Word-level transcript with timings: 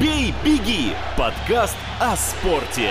«Бей, 0.00 0.32
беги»– 0.42 0.94
подкаст 1.18 1.76
о 1.98 2.16
спорте. 2.16 2.90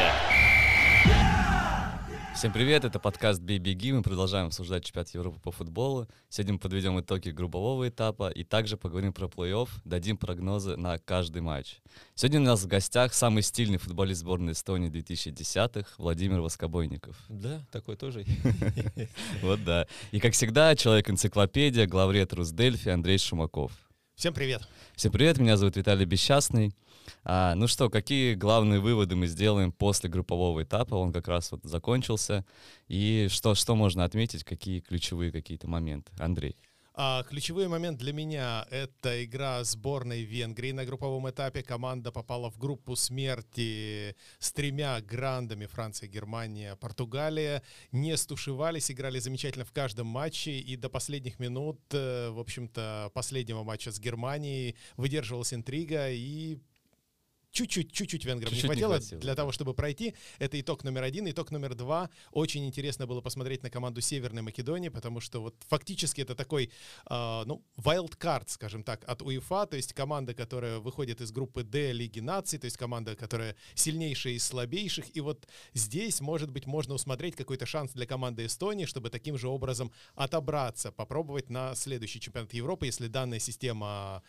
Всем 2.36 2.54
привет, 2.54 2.86
это 2.86 3.00
подкаст 3.00 3.42
«Бей, 3.42 3.58
беги». 3.58 3.92
Мы 3.92 4.04
продолжаем 4.04 4.48
обсуждать 4.48 4.86
чемпионат 4.86 5.10
Европы 5.16 5.40
по 5.40 5.52
футболу. 5.52 6.08
Сегодня 6.30 6.54
мы 6.54 6.60
подведем 6.60 7.00
итоги 7.00 7.32
группового 7.32 7.90
этапа 7.90 8.30
и 8.30 8.44
также 8.44 8.78
поговорим 8.78 9.12
про 9.12 9.26
плей-офф, 9.26 9.70
дадим 9.86 10.18
прогнозы 10.18 10.78
на 10.78 11.00
каждый 11.00 11.42
матч. 11.42 11.78
Сегодня 12.14 12.42
у 12.42 12.44
нас 12.44 12.62
в 12.62 12.68
гостях 12.68 13.16
самый 13.16 13.42
стильный 13.42 13.80
футболист 13.80 14.22
сборной 14.22 14.54
Эстонии 14.54 14.92
2010-х 14.92 15.90
Владимир 15.98 16.42
Воскобойников. 16.42 17.18
Да, 17.28 17.66
такой 17.72 17.96
тоже. 17.96 18.24
Вот 19.42 19.64
да. 19.64 19.88
И 20.12 20.20
как 20.20 20.34
всегда, 20.34 20.76
человек-энциклопедия, 20.76 21.88
главред 21.88 22.34
Русдельфи 22.34 22.90
Андрей 22.90 23.18
Шумаков. 23.18 23.72
Всем 24.20 24.34
привет. 24.34 24.68
Всем 24.98 25.14
привет, 25.14 25.38
меня 25.38 25.56
зовут 25.56 25.78
Виталий 25.78 26.04
Бесчастный. 26.04 26.74
А, 27.24 27.56
ну 27.56 27.68
что, 27.68 27.90
какие 27.90 28.36
главные 28.36 28.80
выводы 28.80 29.16
мы 29.16 29.28
сделаем 29.28 29.72
после 29.72 30.10
группового 30.10 30.64
этапа? 30.64 30.96
Он 30.96 31.12
как 31.12 31.28
раз 31.28 31.52
вот 31.52 31.62
закончился. 31.64 32.46
И 32.88 33.28
что, 33.30 33.56
что 33.56 33.76
можно 33.76 34.04
отметить, 34.04 34.44
какие 34.44 34.80
ключевые 34.80 35.32
какие-то 35.32 35.68
моменты? 35.68 36.12
Андрей. 36.20 36.56
А, 37.02 37.24
ключевой 37.24 37.70
момент 37.70 37.98
для 37.98 38.12
меня— 38.12 38.68
это 38.72 39.24
игра 39.24 39.64
сборной 39.64 40.24
Венгрии 40.24 40.74
на 40.74 40.84
групповом 40.84 41.30
этапе. 41.30 41.64
Команда 41.64 42.12
попала 42.12 42.52
в 42.52 42.58
группу 42.58 42.98
смерти 42.98 44.18
с 44.38 44.52
тремя 44.52 45.00
грандами— 45.00 45.66
Франция, 45.72 46.10
Германия, 46.10 46.76
Португалия. 46.76 47.64
Не 47.94 48.18
стушевались, 48.18 48.92
играли 48.92 49.20
замечательно 49.20 49.64
в 49.64 49.72
каждом 49.72 50.08
матче. 50.08 50.60
И 50.60 50.76
до 50.76 50.90
последних 50.90 51.40
минут, 51.40 51.80
э, 51.92 52.32
в 52.32 52.40
общем-то, 52.40 53.12
последнего 53.14 53.64
матча 53.64 53.94
с 53.94 54.00
Германией 54.02 54.76
выдерживалась 54.98 55.54
интрига 55.54 56.12
и 56.12 56.58
чуть-чуть, 57.52 57.92
чуть-чуть 57.92 58.26
венграм 58.26 58.50
Чуть-чуть 58.52 58.64
не 58.64 58.76
не 58.76 58.82
хватило 58.82 58.96
хватило, 58.96 59.22
для 59.22 59.32
да. 59.32 59.36
того, 59.36 59.52
чтобы 59.52 59.74
пройти. 59.74 60.16
Это 60.40 60.60
итог 60.60 60.84
номер 60.84 61.04
один. 61.04 61.30
Итог 61.30 61.52
номер 61.52 61.76
два. 61.76 62.10
Очень 62.32 62.66
интересно 62.66 63.08
было 63.08 63.22
посмотреть 63.22 63.64
на 63.64 63.70
команду 63.70 64.02
Северной 64.02 64.42
Македонии, 64.42 64.90
потому 64.90 65.20
что 65.20 65.42
вот 65.42 65.56
фактически 65.68 66.22
это 66.22 66.36
такой, 66.36 66.72
э, 67.10 67.44
ну, 67.46 67.64
wild 67.78 68.18
card, 68.18 68.46
скажем 68.48 68.84
так, 68.84 69.04
от 69.08 69.22
УЕФА, 69.22 69.68
то 69.68 69.76
есть 69.76 69.94
команда, 69.94 70.34
которая 70.34 70.80
выходит 70.80 71.22
из 71.22 71.32
группы 71.32 71.64
D 71.64 71.92
Лиги 71.92 72.20
наций, 72.20 72.60
то 72.60 72.66
есть 72.66 72.78
команда, 72.78 73.16
которая 73.16 73.56
сильнейшая 73.76 74.34
из 74.34 74.46
слабейших. 74.46 75.16
И 75.16 75.22
вот 75.22 75.48
здесь, 75.74 76.22
может 76.22 76.52
быть, 76.52 76.66
можно 76.66 76.94
усмотреть 76.94 77.36
какой-то 77.36 77.66
шанс 77.66 77.92
для 77.92 78.06
команды 78.06 78.46
Эстонии, 78.46 78.86
чтобы 78.86 79.10
таким 79.10 79.38
же 79.38 79.48
образом 79.48 79.92
отобраться, 80.16 80.92
попробовать 80.92 81.50
на 81.50 81.76
следующий 81.76 82.20
чемпионат 82.20 82.54
Европы, 82.54 82.86
если 82.86 83.08
данная 83.08 83.40
система 83.40 84.24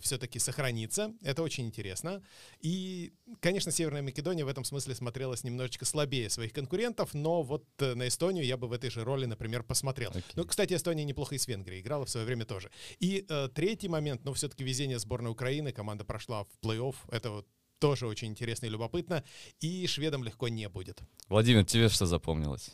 все-таки 0.00 0.38
сохранится. 0.38 1.12
Это 1.22 1.42
очень 1.42 1.66
интересно. 1.66 2.22
И, 2.60 3.12
конечно, 3.40 3.72
Северная 3.72 4.02
Македония 4.02 4.44
в 4.44 4.48
этом 4.48 4.64
смысле 4.64 4.94
смотрелась 4.94 5.42
немножечко 5.42 5.84
слабее 5.84 6.30
своих 6.30 6.52
конкурентов, 6.52 7.12
но 7.12 7.42
вот 7.42 7.64
э, 7.78 7.94
на 7.94 8.06
Эстонию 8.06 8.44
я 8.44 8.56
бы 8.56 8.68
в 8.68 8.72
этой 8.72 8.90
же 8.90 9.02
роли, 9.02 9.24
например, 9.26 9.64
посмотрел. 9.64 10.10
Окей. 10.10 10.22
Ну, 10.34 10.44
кстати, 10.44 10.74
Эстония 10.74 11.04
неплохо 11.04 11.34
и 11.34 11.38
с 11.38 11.48
Венгрией 11.48 11.80
играла 11.80 12.04
в 12.04 12.10
свое 12.10 12.24
время 12.24 12.44
тоже. 12.44 12.70
И 13.00 13.26
э, 13.28 13.48
третий 13.52 13.88
момент, 13.88 14.24
ну, 14.24 14.32
все-таки 14.32 14.62
везение 14.62 14.98
сборной 14.98 15.30
Украины. 15.30 15.72
Команда 15.72 16.04
прошла 16.04 16.44
в 16.44 16.48
плей-офф. 16.62 16.94
Это 17.10 17.30
вот 17.30 17.48
тоже 17.80 18.06
очень 18.06 18.28
интересно 18.28 18.66
и 18.66 18.70
любопытно. 18.70 19.24
И 19.60 19.86
шведам 19.86 20.22
легко 20.22 20.48
не 20.48 20.68
будет. 20.68 21.00
Владимир, 21.28 21.64
тебе 21.64 21.88
что 21.88 22.06
запомнилось? 22.06 22.70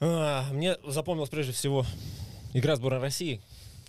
А, 0.00 0.52
Мне 0.52 0.76
запомнилась 0.86 1.30
прежде 1.30 1.52
всего 1.52 1.84
игра 2.52 2.76
сборной 2.76 3.00
России, 3.00 3.42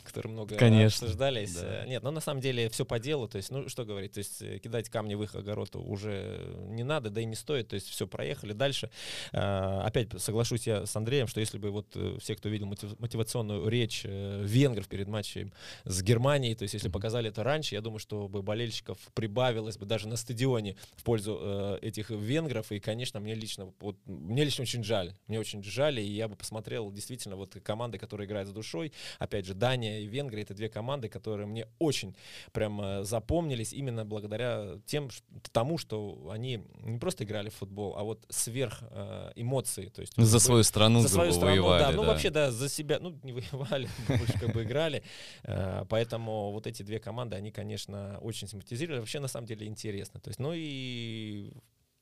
которую 0.09 0.33
много 0.33 0.55
Конечно, 0.55 1.05
обсуждались. 1.07 1.55
да. 1.55 1.85
Э, 1.85 1.87
Нет, 1.87 2.03
ну 2.03 2.11
на 2.11 2.19
самом 2.19 2.41
деле 2.41 2.69
все 2.69 2.85
по 2.85 2.99
делу. 2.99 3.27
То 3.27 3.37
есть, 3.37 3.51
ну 3.51 3.69
что 3.69 3.85
говорить, 3.85 4.13
то 4.13 4.17
есть 4.19 4.41
э, 4.41 4.59
кидать 4.59 4.89
камни 4.89 5.15
в 5.15 5.23
их 5.23 5.35
огород 5.35 5.75
уже 5.75 6.55
не 6.67 6.83
надо, 6.83 7.09
да 7.09 7.21
и 7.21 7.25
не 7.25 7.35
стоит. 7.35 7.69
То 7.69 7.75
есть 7.75 7.87
все, 7.87 8.07
проехали 8.07 8.53
дальше. 8.53 8.89
А, 9.31 9.83
Опять 9.85 10.09
соглашусь 10.21 10.67
я 10.67 10.85
с 10.85 10.95
Андреем, 10.95 11.27
что 11.27 11.39
если 11.39 11.57
бы 11.57 11.69
вот 11.71 11.87
э, 11.95 12.17
все, 12.19 12.35
кто 12.35 12.49
видел 12.49 12.67
мотив- 12.67 12.95
мотивационную 12.99 13.67
речь 13.69 14.01
э, 14.05 14.43
венгров 14.43 14.87
перед 14.87 15.07
матчем 15.07 15.53
с 15.85 16.01
Германией, 16.01 16.55
то 16.55 16.63
есть 16.63 16.73
если 16.73 16.89
показали 16.89 17.29
это 17.29 17.43
раньше, 17.43 17.75
я 17.75 17.81
думаю, 17.81 17.99
что 17.99 18.27
бы 18.27 18.41
болельщиков 18.41 18.97
прибавилось 19.13 19.77
бы 19.77 19.85
даже 19.85 20.07
на 20.07 20.17
стадионе 20.17 20.75
в 20.95 21.03
пользу 21.03 21.37
э, 21.39 21.79
этих 21.81 22.09
венгров. 22.09 22.71
И, 22.71 22.79
конечно, 22.79 23.19
мне 23.19 23.35
лично, 23.35 23.71
вот, 23.79 23.95
мне 24.05 24.43
лично 24.43 24.63
очень 24.63 24.83
жаль. 24.83 25.13
Мне 25.27 25.39
очень 25.39 25.63
жаль, 25.63 25.99
и 25.99 26.03
я 26.03 26.27
бы 26.27 26.35
посмотрел 26.35 26.91
действительно 26.91 27.35
вот 27.35 27.55
команды, 27.63 27.97
которые 27.97 28.27
играют 28.27 28.49
с 28.49 28.51
душой. 28.51 28.91
Опять 29.19 29.45
же, 29.45 29.53
Дания 29.53 29.98
и 29.99 30.07
Венгрия— 30.07 30.41
это 30.43 30.53
две 30.53 30.69
команды, 30.69 31.09
которые 31.09 31.47
мне 31.47 31.67
очень 31.79 32.15
прям 32.51 32.81
э, 32.81 33.03
запомнились 33.03 33.73
именно 33.73 34.05
благодаря 34.05 34.79
тем, 34.85 35.09
тому, 35.51 35.77
что 35.77 36.29
они 36.31 36.63
не 36.83 36.97
просто 36.97 37.23
играли 37.23 37.49
в 37.49 37.55
футбол, 37.55 37.95
а 37.97 38.03
вот 38.03 38.25
сверх 38.29 38.83
э, 38.91 39.31
эмоций. 39.35 39.89
То 39.89 40.01
есть, 40.01 40.13
за 40.15 40.39
свою 40.39 40.63
страну, 40.63 41.01
за 41.01 41.09
свою 41.09 41.31
страну, 41.31 41.51
воевали, 41.51 41.83
да. 41.83 41.91
Ну, 41.91 42.01
да. 42.01 42.07
вообще, 42.09 42.29
да, 42.29 42.51
за 42.51 42.69
себя, 42.69 42.99
ну, 42.99 43.19
не 43.23 43.33
воевали, 43.33 43.89
больше 44.07 44.39
как 44.39 44.53
бы 44.53 44.63
играли. 44.63 45.03
Э, 45.43 45.85
Поэтому 45.89 46.51
вот 46.51 46.67
эти 46.67 46.83
две 46.83 46.99
команды, 46.99 47.35
они, 47.35 47.51
конечно, 47.51 48.19
очень 48.21 48.47
симпатизировали. 48.47 48.99
Вообще, 48.99 49.19
на 49.19 49.27
самом 49.27 49.47
деле, 49.47 49.67
интересно. 49.67 50.19
То 50.19 50.29
есть, 50.29 50.39
ну 50.39 50.53
и 50.53 51.51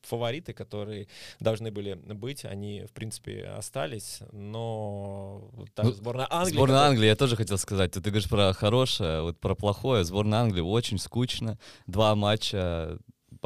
фавориты, 0.03 0.53
которые 0.53 1.07
должны 1.39 1.71
были 1.71 1.93
быть, 1.95 2.45
они, 2.45 2.83
в 2.85 2.91
принципе, 2.93 3.45
остались, 3.57 4.19
но 4.31 5.49
та 5.73 5.83
Ну, 5.83 5.91
сборная 5.91 6.27
Англии... 6.29 6.53
Сборная 6.53 6.75
которая- 6.75 6.89
Англии, 6.91 7.07
я 7.07 7.15
тоже 7.15 7.35
хотел 7.35 7.57
сказать. 7.57 7.91
Ты 7.91 7.99
говоришь 8.01 8.29
про 8.29 8.53
хорошее, 8.53 9.21
вот 9.21 9.39
про 9.39 9.55
плохое. 9.55 10.03
Сборная 10.03 10.39
Англии 10.39 10.61
очень 10.61 10.97
скучно. 10.97 11.57
Два 11.87 12.15
матча 12.15 12.97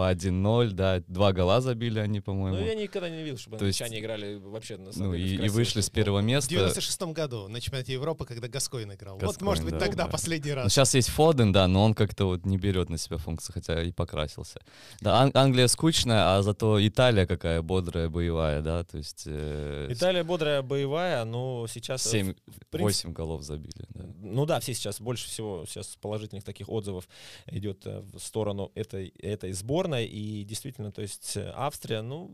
по 0.02 0.12
1-0, 0.12 0.72
да, 0.72 1.04
два 1.08 1.32
гола 1.32 1.62
забили 1.62 2.00
они, 2.00 2.22
по-моему. 2.22 2.58
Ну, 2.58 2.66
я 2.66 2.74
никогда 2.74 3.08
не 3.08 3.22
видел, 3.22 3.38
чтобы 3.38 3.58
То 3.60 3.66
есть, 3.66 3.80
англичане 3.84 4.04
играли 4.04 4.36
вообще 4.36 4.78
на 4.78 4.92
самом 4.92 5.12
Ну, 5.12 5.16
деле, 5.16 5.38
в 5.38 5.42
и, 5.44 5.46
и 5.46 5.50
вышли 5.50 5.82
с 5.82 5.92
первого 5.92 6.22
В 6.22 6.24
места. 6.24 6.50
96 6.50 7.02
году 7.14 7.48
на 7.48 7.62
чемпионате 7.62 7.94
Европы, 7.94 8.26
когда 8.26 8.48
Гаскоин 8.48 8.92
играл. 8.94 9.14
вот, 9.20 9.22
Гаскоин, 9.22 9.46
может 9.46 9.64
быть, 9.64 9.74
да, 9.74 9.80
тогда 9.80 10.06
да. 10.06 10.10
последний 10.10 10.50
Ну, 10.50 10.56
раз. 10.56 10.74
сейчас 10.74 10.96
есть 10.96 11.10
Фоден, 11.10 11.52
да, 11.52 11.68
но 11.68 11.84
он 11.84 11.94
как-то 11.94 12.26
вот 12.26 12.46
не 12.48 12.58
берет 12.58 12.90
на 12.90 12.98
себя 12.98 13.18
функцию, 13.18 13.54
хотя 13.54 13.84
и 13.84 13.92
покрасился. 13.92 14.60
Да, 15.02 15.22
Ан- 15.22 15.32
Англия 15.36 15.68
скучная, 15.68 16.36
а 16.36 16.42
зато 16.42 16.80
Италия 16.88 17.28
какая 17.28 17.62
бодрая, 17.62 18.10
боевая, 18.10 18.62
да, 18.62 18.84
то 18.84 18.98
есть 18.98 19.26
э, 19.28 19.86
Италия 19.92 20.24
бодрая, 20.24 20.64
боевая, 20.64 21.24
но 21.26 21.68
сейчас... 21.68 22.08
э, 22.08 22.10
7, 22.10 22.34
в 22.48 22.66
принципе, 22.72 23.08
8 23.10 23.14
голов 23.14 23.44
забили. 23.44 23.86
Да. 23.90 24.06
Ну 24.24 24.48
да, 24.48 24.60
все 24.62 24.74
сейчас, 24.74 25.00
больше 25.00 25.28
всего 25.28 25.64
сейчас 25.68 25.96
положительных 26.02 26.44
таких 26.44 26.70
отзывов 26.70 27.08
идет 27.52 27.86
э, 27.86 28.02
в 28.14 28.18
сторону 28.20 28.72
этой, 28.74 29.10
этой 29.22 29.52
сборной. 29.54 29.91
И 29.96 30.44
действительно, 30.44 30.92
то 30.92 31.02
есть 31.02 31.38
э, 31.38 31.52
Австрия, 31.56 32.02
ну, 32.02 32.30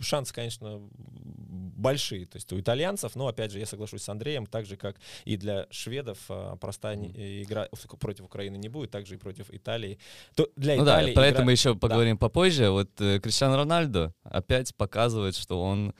шансы, 0.00 0.34
конечно, 0.34 0.80
большие. 1.80 2.26
То 2.26 2.36
есть 2.36 2.52
у 2.52 2.60
итальянцев, 2.60 3.16
но 3.16 3.26
опять 3.26 3.50
же, 3.52 3.58
я 3.58 3.66
соглашусь 3.66 4.02
с 4.02 4.08
Андреем, 4.08 4.46
так 4.46 4.66
же, 4.66 4.76
как 4.76 4.96
и 5.24 5.36
для 5.36 5.66
шведов, 5.70 6.18
э, 6.28 6.56
простая 6.60 6.96
э, 6.96 7.42
игра 7.42 7.68
против 7.98 8.24
Украины 8.24 8.56
не 8.56 8.68
будет, 8.68 8.90
также 8.90 9.14
и 9.14 9.18
против 9.18 9.50
Италии. 9.52 9.98
То 10.34 10.48
для 10.56 10.76
Ну 10.76 10.84
да, 10.84 10.98
Италии 11.00 11.14
про 11.14 11.22
игра- 11.22 11.30
это 11.30 11.44
мы 11.44 11.52
еще 11.52 11.74
поговорим 11.74 12.18
попозже. 12.18 12.70
Вот 12.70 13.00
э, 13.00 13.20
Криштиано 13.20 13.56
Рональдо 13.56 14.14
опять 14.22 14.74
показывает, 14.74 15.36
что 15.36 15.62
он 15.62 15.94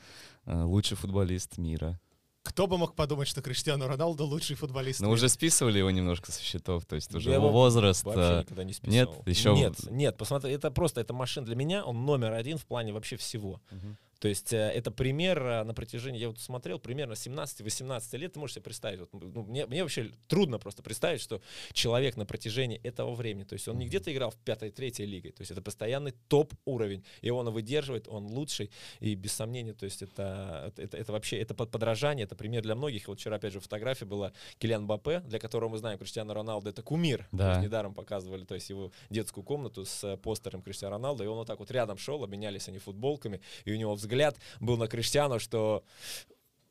э, 0.46 0.62
лучший 0.62 0.96
футболист 0.96 1.58
мира. 1.58 1.98
Кто 2.42 2.66
бы 2.66 2.78
мог 2.78 2.94
подумать, 2.94 3.28
что 3.28 3.42
Криштиану 3.42 3.86
Роналду 3.86 4.24
лучший 4.24 4.56
футболист? 4.56 5.00
Но 5.00 5.06
мира? 5.08 5.14
уже 5.16 5.28
списывали 5.28 5.78
его 5.78 5.90
немножко 5.90 6.32
со 6.32 6.42
счетов, 6.42 6.86
то 6.86 6.96
есть 6.96 7.14
уже 7.14 7.28
Я 7.30 7.36
его 7.36 7.50
возраст. 7.50 8.02
Вообще 8.04 8.20
э, 8.22 8.40
никогда 8.40 8.64
не 8.64 8.72
списывал. 8.72 9.14
нет, 9.26 9.28
еще- 9.28 9.54
Нет, 9.54 9.74
нет, 9.90 10.16
посмотри, 10.16 10.52
это 10.52 10.70
просто, 10.70 11.00
это 11.02 11.12
машина 11.12 11.44
для 11.46 11.54
меня, 11.54 11.84
он 11.84 12.06
номер 12.06 12.32
один 12.32 12.56
в 12.56 12.64
плане 12.64 12.92
вообще 12.94 13.16
всего. 13.16 13.60
Мгм. 13.70 13.96
То 14.20 14.28
есть 14.28 14.53
э, 14.53 14.58
это 14.58 14.91
пример 14.91 15.42
э, 15.42 15.64
на 15.64 15.72
протяжении, 15.72 16.20
я 16.20 16.28
вот 16.28 16.38
смотрел, 16.38 16.78
примерно 16.78 17.14
17-18 17.14 18.19
лет, 18.19 18.34
ты 18.34 18.38
можешь 18.38 18.54
себе 18.54 18.64
представить, 18.64 19.00
вот, 19.00 19.08
ну, 19.12 19.44
мне, 19.44 19.64
мне 19.64 19.82
вообще 19.82 20.10
трудно 20.28 20.58
просто 20.58 20.82
представить, 20.82 21.22
что 21.22 21.41
человек 21.72 22.19
на 22.19 22.26
протяжении 22.26 22.78
этого 22.82 23.14
времени, 23.14 23.44
то 23.44 23.54
есть 23.54 23.66
он 23.66 23.78
не 23.78 23.86
где-то 23.86 24.12
играл 24.12 24.30
в 24.30 24.36
пятой, 24.36 24.71
третьей 24.71 25.06
лиге, 25.06 25.33
то 25.33 25.41
есть 25.41 25.50
это 25.50 25.62
постоянный 25.62 26.12
топ-уровень, 26.28 27.03
и 27.22 27.30
он 27.30 27.48
выдерживает, 27.48 28.09
он 28.09 28.27
лучший, 28.27 28.71
и 29.00 29.15
без 29.15 29.33
сомнения, 29.33 29.72
то 29.72 29.86
есть 29.86 30.03
это, 30.03 30.65
это, 30.68 30.83
это, 30.83 30.97
это 30.98 31.12
вообще, 31.12 31.39
это 31.39 31.54
под 31.54 31.71
подражание, 31.71 32.24
это 32.24 32.36
пример 32.36 32.62
для 32.62 32.74
многих, 32.74 33.09
вот 33.09 33.18
вчера 33.18 33.36
опять 33.36 33.54
же 33.54 33.60
фотография 33.60 34.04
была 34.04 34.34
Килиан 34.59 34.86
Бапе, 34.86 35.21
для 35.21 35.39
которого 35.39 35.71
мы 35.71 35.78
знаем, 35.78 35.98
Криштиану 35.98 36.34
Роналду 36.34 36.68
это 36.68 36.83
кумир, 36.83 37.27
Да. 37.33 37.59
Недаром 37.62 37.94
показывали, 37.94 38.44
то 38.44 38.54
есть 38.54 38.68
его 38.68 38.92
детскую 39.09 39.44
комнату 39.44 39.86
с 39.86 40.04
э, 40.04 40.18
постером 40.18 40.60
Криштиану 40.60 40.92
Роналду, 40.97 41.24
и 41.24 41.27
он 41.27 41.39
вот 41.39 41.47
так 41.47 41.59
вот 41.59 41.71
рядом 41.71 41.97
шел, 41.97 42.22
обменялись 42.22 42.68
они 42.68 42.78
футболками, 42.78 43.41
и 43.65 43.72
у 43.72 43.77
него 43.77 43.94
взгляд 43.94 44.09
был 44.60 44.77
на 44.77 44.86
Криштиану, 44.86 45.39
что 45.39 45.83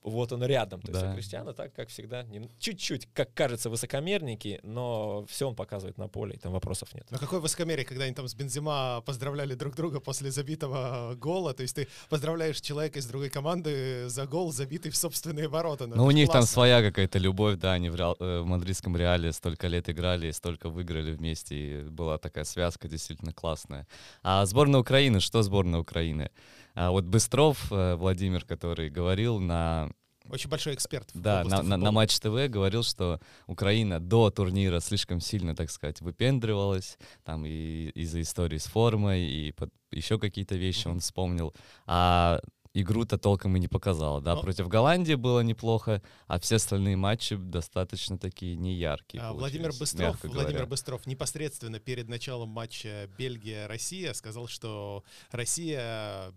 вот 0.01 0.31
он 0.31 0.41
рядом. 0.45 0.81
То 0.81 0.91
есть 0.91 1.01
Да. 1.03 1.11
а 1.11 1.13
Криштиану 1.13 1.53
так, 1.53 1.73
как 1.73 1.89
всегда, 1.89 2.23
не- 2.23 2.49
чуть-чуть, 2.57 3.09
как 3.13 3.33
кажется, 3.33 3.69
высокомерники, 3.69 4.61
но 4.63 5.25
все 5.27 5.45
он 5.49 5.55
показывает 5.55 5.97
на 5.97 6.07
поле, 6.07 6.35
и 6.35 6.39
там 6.39 6.53
вопросов 6.53 6.93
нет. 6.93 7.05
Но 7.11 7.17
какое 7.17 7.41
высокомерие, 7.41 7.85
когда 7.85 8.05
они 8.05 8.13
там 8.15 8.25
с 8.25 8.33
Бензима 8.33 9.03
поздравляли 9.05 9.55
друг 9.55 9.75
друга 9.75 9.99
после 9.99 10.31
забитого 10.31 11.15
гола. 11.15 11.53
То 11.53 11.63
есть 11.63 11.75
ты 11.75 11.89
поздравляешь 12.09 12.61
человека 12.61 12.99
из 12.99 13.07
другой 13.07 13.29
команды 13.29 14.07
за 14.07 14.25
гол, 14.25 14.53
забитый 14.53 14.89
в 14.89 14.95
собственные 14.95 15.49
ворота. 15.49 15.85
Ну, 15.85 15.95
это 15.95 16.01
у 16.03 16.11
ж 16.11 16.13
них 16.13 16.27
там 16.27 16.33
классно. 16.39 16.53
своя 16.53 16.81
какая-то 16.81 17.19
любовь, 17.19 17.57
да, 17.57 17.73
они 17.73 17.89
в, 17.89 17.95
Реал- 17.95 18.15
э, 18.21 18.39
в 18.39 18.45
мадридском 18.45 18.95
Реале 18.95 19.33
столько 19.33 19.67
лет 19.67 19.89
играли, 19.89 20.31
столько 20.31 20.69
выиграли 20.69 21.11
вместе, 21.11 21.55
и 21.55 21.81
была 21.83 22.17
такая 22.17 22.45
связка 22.45 22.87
действительно 22.87 23.33
классная. 23.33 23.85
А 24.23 24.45
сборная 24.45 24.79
Украины, 24.79 25.19
что 25.19 25.43
сборная 25.43 25.81
Украины? 25.81 26.31
А 26.75 26.91
вот 26.91 27.05
Быстров, 27.05 27.71
э, 27.71 27.95
Владимир, 27.95 28.45
который 28.45 28.89
говорил 28.89 29.39
на, 29.39 29.89
Очень 30.29 30.49
большой 30.49 30.75
эксперт. 30.75 31.09
да, 31.13 31.43
на, 31.43 31.63
на, 31.63 31.77
на. 31.77 31.91
Матч 31.91 32.19
ТВ, 32.19 32.47
говорил, 32.49 32.83
что 32.83 33.19
Украина 33.47 33.99
до 33.99 34.29
турнира 34.29 34.79
слишком 34.79 35.19
сильно, 35.19 35.55
так 35.55 35.71
сказать, 35.71 36.01
выпендривалась, 36.01 36.97
там 37.23 37.45
и 37.45 37.89
из-за 37.95 38.21
истории 38.21 38.57
с 38.57 38.65
формой, 38.65 39.21
и 39.21 39.53
еще 39.91 40.19
какие-то 40.19 40.55
вещи 40.55 40.87
он 40.87 40.99
вспомнил. 40.99 41.53
А 41.87 42.39
игру-то 42.73 43.17
толком 43.17 43.55
и 43.57 43.59
не 43.59 43.67
показала, 43.67 44.21
да, 44.21 44.35
Но- 44.35 44.41
против 44.41 44.67
Голландии 44.67 45.15
было 45.15 45.39
неплохо, 45.41 46.01
а 46.27 46.39
все 46.39 46.57
остальные 46.57 46.97
матчи 46.97 47.35
достаточно 47.35 48.17
такие 48.17 48.55
неяркие. 48.55 49.21
А, 49.21 49.33
Владимир 49.33 49.71
Быстров, 49.77 50.23
Владимир. 50.23 50.67
Быстров 50.67 51.05
непосредственно 51.07 51.79
перед 51.79 52.07
началом 52.07 52.49
матча 52.49 53.09
Бельгия-Россия 53.17 54.13
сказал, 54.13 54.47
что 54.47 55.03
Россия 55.31 56.31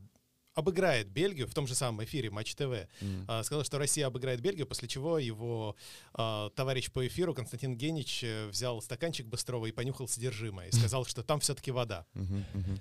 обыграет 0.54 1.08
Бельгию 1.08 1.46
в 1.46 1.54
том 1.54 1.66
же 1.66 1.75
самом 1.75 2.04
эфире 2.04 2.31
Матч 2.31 2.54
ТВ. 2.54 2.88
М. 3.00 3.25
А, 3.28 3.43
Сказал, 3.43 3.64
что 3.64 3.78
Россия 3.78 4.06
обыграет 4.06 4.40
Бельгию, 4.40 4.66
после 4.66 4.88
чего 4.88 5.19
его 5.19 5.76
а, 6.14 6.50
товарищ 6.50 6.90
по 6.90 7.06
эфиру 7.06 7.34
Константин 7.34 7.76
Генич 7.76 8.22
э, 8.25 8.49
взял 8.49 8.81
стаканчик 8.82 9.26
Быстрова 9.26 9.66
и 9.66 9.72
понюхал 9.72 10.08
содержимое. 10.08 10.69
И 10.69 10.72
сказал, 10.72 11.04
что 11.04 11.22
там 11.22 11.40
все-таки 11.40 11.70
вода. 11.70 12.06
Мгм, 12.14 12.44
мгм. 12.54 12.81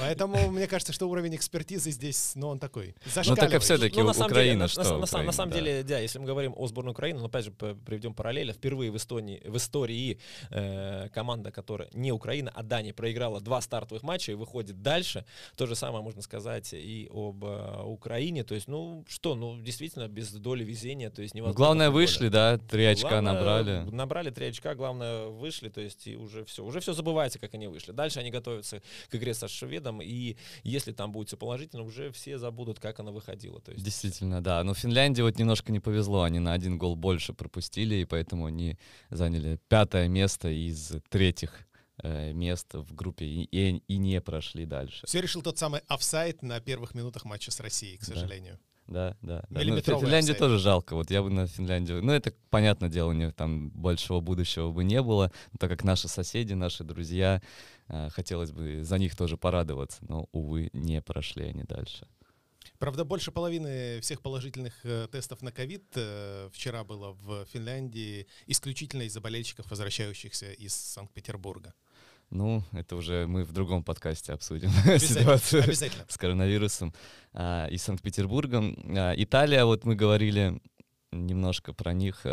Поэтому 0.00 0.50
мне 0.50 0.66
кажется, 0.66 0.92
что 0.92 1.08
уровень 1.08 1.36
экспертизы 1.36 1.90
здесь, 1.92 2.32
ну, 2.34 2.48
он 2.48 2.58
такой 2.58 2.94
Ну 3.24 3.36
так 3.36 3.54
и 3.54 3.58
все-таки 3.58 4.00
Ну, 4.00 4.06
на 4.08 4.12
самом 4.14 4.30
деле, 4.30 4.40
Украина 4.40 4.58
на- 4.58 4.64
на, 4.64 4.68
что? 4.68 4.78
на 4.78 4.84
самом- 4.84 5.00
на 5.00 5.04
Украина, 5.06 5.32
самом 5.32 5.50
да. 5.52 5.56
деле, 5.58 5.82
да, 5.84 5.98
если 6.00 6.18
мы 6.18 6.26
говорим 6.26 6.54
о 6.56 6.66
сборной 6.66 6.90
Украины, 6.92 7.20
но 7.20 7.26
опять 7.26 7.44
же 7.44 7.50
приведем 7.52 8.12
параллели. 8.14 8.52
Впервые 8.52 8.90
в 8.90 8.96
Эстонии, 8.96 9.40
в 9.44 9.56
истории 9.56 10.18
э, 10.50 11.08
команда, 11.14 11.50
которая 11.52 11.88
не 11.92 12.10
Украина, 12.12 12.50
а 12.54 12.62
Дания, 12.62 12.92
проиграла 12.92 13.40
два 13.40 13.60
стартовых 13.60 14.02
матча 14.02 14.32
и 14.32 14.34
выходит 14.34 14.82
дальше. 14.82 15.24
То 15.56 15.66
же 15.66 15.76
самое 15.76 16.02
можно 16.02 16.20
сказать 16.22 16.72
и 16.72 17.08
об 17.12 17.44
э, 17.44 17.82
Украине. 17.84 18.42
То 18.44 18.54
есть, 18.54 18.66
ну 18.68 19.04
что, 19.08 19.34
ну 19.36 19.60
действительно 19.60 20.08
без 20.08 20.32
доли 20.32 20.64
везения, 20.64 21.10
то 21.10 21.22
есть 21.22 21.34
Ну, 21.34 21.38
невозможно. 21.38 21.56
Главное, 21.56 21.86
футболе. 21.86 22.06
вышли, 22.06 22.28
да, 22.28 22.58
три 22.58 22.84
очка 22.84 23.08
Главное, 23.08 23.32
набрали. 23.34 23.90
Набрали 23.90 24.30
три 24.30 24.46
очка, 24.46 24.74
главное, 24.74 25.26
вышли, 25.26 25.68
то 25.68 25.80
есть 25.80 26.06
и 26.08 26.16
уже 26.16 26.44
все. 26.44 26.64
Уже 26.64 26.80
все 26.80 26.92
забывается, 26.92 27.38
как 27.38 27.54
они 27.54 27.68
вышли. 27.68 27.92
Дальше 27.92 28.18
они 28.20 28.30
готовятся 28.30 28.82
к 29.10 29.14
игре 29.14 29.32
со 29.32 29.46
шведом, 29.76 30.00
и 30.02 30.36
если 30.62 30.92
там 30.92 31.12
будет 31.12 31.28
все 31.28 31.36
положительно, 31.36 31.82
уже 31.82 32.10
все 32.12 32.38
забудут, 32.38 32.80
как 32.80 33.00
она 33.00 33.10
выходила. 33.12 33.60
То 33.60 33.72
есть 33.72 33.84
Действительно, 33.84 34.42
да. 34.42 34.62
Но 34.64 34.74
Финляндии 34.74 35.22
вот 35.22 35.38
немножко 35.38 35.72
не 35.72 35.80
повезло. 35.80 36.22
Они 36.22 36.38
на 36.38 36.52
один 36.52 36.78
гол 36.78 36.96
больше 36.96 37.32
пропустили, 37.32 37.96
и 37.96 38.04
поэтому 38.04 38.46
они 38.46 38.78
заняли 39.10 39.58
пятое 39.68 40.08
место 40.08 40.48
из 40.48 40.92
третьих 41.08 41.66
э, 42.02 42.32
мест 42.32 42.74
в 42.74 42.94
группе 42.94 43.24
и, 43.26 43.44
и- 43.44 43.82
и 43.88 43.96
не 43.98 44.20
прошли 44.20 44.64
дальше. 44.66 45.06
Все 45.06 45.20
решил 45.20 45.42
тот 45.42 45.58
самый 45.58 45.80
офсайд 45.88 46.42
на 46.42 46.60
первых 46.60 46.94
минутах 46.94 47.24
матча 47.24 47.50
с 47.50 47.60
Россией, 47.60 47.96
к 47.98 48.04
сожалению. 48.04 48.58
Да, 48.86 49.16
да. 49.20 49.42
да. 49.50 49.60
Ну, 49.64 49.80
Финляндию 49.80 50.18
офсайд. 50.34 50.38
тоже 50.38 50.58
жалко. 50.60 50.94
Вот 50.94 51.10
я 51.10 51.20
бы 51.20 51.28
на 51.30 51.48
Финляндию... 51.48 52.04
Ну, 52.04 52.12
это, 52.12 52.32
понятное 52.50 52.88
дело, 52.88 53.08
у 53.08 53.14
них 53.14 53.34
там 53.34 53.70
большего 53.70 54.20
будущего 54.20 54.70
бы 54.70 54.84
не 54.84 55.02
было, 55.02 55.32
так 55.58 55.70
как 55.70 55.82
наши 55.82 56.06
соседи, 56.06 56.52
наши 56.52 56.84
друзья, 56.84 57.42
хотелось 57.88 58.52
бы 58.52 58.82
за 58.82 58.98
них 58.98 59.16
тоже 59.16 59.36
порадоваться, 59.36 59.98
но, 60.08 60.28
увы, 60.32 60.70
не 60.72 61.00
прошли 61.02 61.44
они 61.44 61.62
дальше. 61.62 62.06
Правда, 62.78 63.04
больше 63.04 63.30
половины 63.30 64.00
всех 64.00 64.20
положительных 64.20 64.74
э, 64.84 65.08
тестов 65.10 65.40
на 65.42 65.50
ковид 65.50 65.84
э, 65.94 66.50
вчера 66.52 66.84
было 66.84 67.12
в 67.12 67.46
Финляндии 67.46 68.26
исключительно 68.46 69.02
из-за 69.02 69.20
болельщиков, 69.20 69.70
возвращающихся 69.70 70.52
из 70.52 70.74
Санкт-Петербурга. 70.74 71.72
Ну, 72.30 72.62
это 72.72 72.96
уже 72.96 73.26
мы 73.26 73.44
в 73.44 73.52
другом 73.52 73.82
подкасте 73.82 74.32
обсудим 74.32 74.70
Обязательно. 74.84 75.20
ситуацию. 75.20 75.62
Обязательно. 75.62 76.04
с 76.08 76.18
коронавирусом 76.18 76.94
а, 77.32 77.66
и 77.68 77.78
Санкт-Петербургом. 77.78 78.76
А, 78.96 79.14
Италия, 79.16 79.64
вот 79.64 79.84
мы 79.84 79.94
говорили 79.94 80.60
немножко 81.12 81.72
про 81.72 81.94
них. 81.94 82.26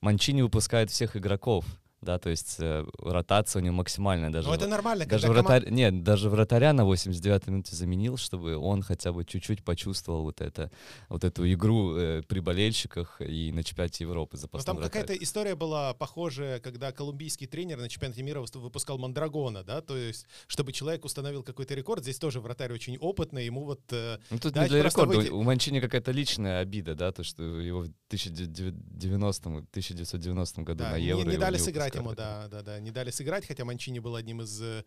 Манчини 0.00 0.42
выпускает 0.42 0.90
всех 0.90 1.16
игроков, 1.16 1.64
да, 2.02 2.18
то 2.18 2.30
есть 2.30 2.56
э, 2.58 2.84
ротация 2.98 3.60
у 3.60 3.64
него 3.64 3.76
максимальная. 3.76 4.30
Даже, 4.30 4.48
Но 4.48 4.54
это 4.54 4.66
нормально, 4.66 5.06
даже, 5.06 5.26
когда 5.26 5.42
вратарь, 5.42 5.70
нет, 5.70 6.02
даже 6.02 6.28
вратаря 6.28 6.72
на 6.72 6.82
89-й 6.82 7.50
минуте 7.50 7.74
заменил, 7.74 8.16
чтобы 8.16 8.56
он 8.56 8.82
хотя 8.82 9.12
бы 9.12 9.24
чуть-чуть 9.24 9.64
почувствовал 9.64 10.22
вот, 10.22 10.40
это, 10.40 10.70
вот 11.08 11.24
эту 11.24 11.50
игру 11.52 11.96
э, 11.96 12.22
при 12.26 12.40
болельщиках 12.40 13.20
и 13.20 13.50
на 13.52 13.64
чемпионате 13.64 14.04
Европы 14.04 14.36
Но 14.36 14.40
запасной 14.40 14.74
там 14.74 14.82
какая-то 14.82 15.14
история 15.14 15.54
была 15.54 15.94
похожая, 15.94 16.60
когда 16.60 16.92
колумбийский 16.92 17.46
тренер 17.46 17.78
на 17.78 17.88
чемпионате 17.88 18.22
мира 18.22 18.44
выпускал 18.54 18.98
Мандрагона, 18.98 19.64
да, 19.64 19.80
то 19.80 19.96
есть, 19.96 20.26
чтобы 20.46 20.72
человек 20.72 21.04
установил 21.04 21.42
какой-то 21.42 21.74
рекорд, 21.74 22.02
здесь 22.02 22.18
тоже 22.18 22.40
вратарь 22.40 22.72
очень 22.72 22.98
опытный, 22.98 23.46
ему 23.46 23.64
вот 23.64 23.80
э, 23.90 24.18
Ну, 24.30 24.38
тут 24.38 24.54
не 24.54 24.68
для 24.68 24.82
рекорда. 24.82 25.16
выйти. 25.16 25.30
У 25.30 25.42
Манчини 25.42 25.80
какая-то 25.80 26.12
личная 26.12 26.60
обида, 26.60 26.94
да, 26.94 27.10
то, 27.12 27.24
что 27.24 27.42
его 27.42 27.80
в 27.80 27.90
1990, 28.08 29.48
1990 29.48 30.62
году 30.62 30.78
да, 30.84 30.90
на 30.90 30.98
не, 30.98 31.06
Евро 31.06 31.24
не 31.24 31.32
его 31.32 31.40
дали 31.40 31.58
не 31.58 31.62
сыграть 31.92 32.06
ему, 32.06 32.14
да, 32.14 32.48
да, 32.48 32.62
да, 32.62 32.80
не 32.80 32.90
дали 32.90 33.10
сыграть, 33.10 33.46
хотя 33.46 33.64
Манчини 33.64 33.98
был 33.98 34.16
одним 34.16 34.42
из 34.42 34.60
э, 34.60 34.84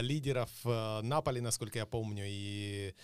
лидеров 0.00 0.50
э, 0.64 1.00
Наполи, 1.02 1.40
насколько 1.40 1.78
я 1.78 1.86
помню, 1.86 2.24
и 2.26 2.94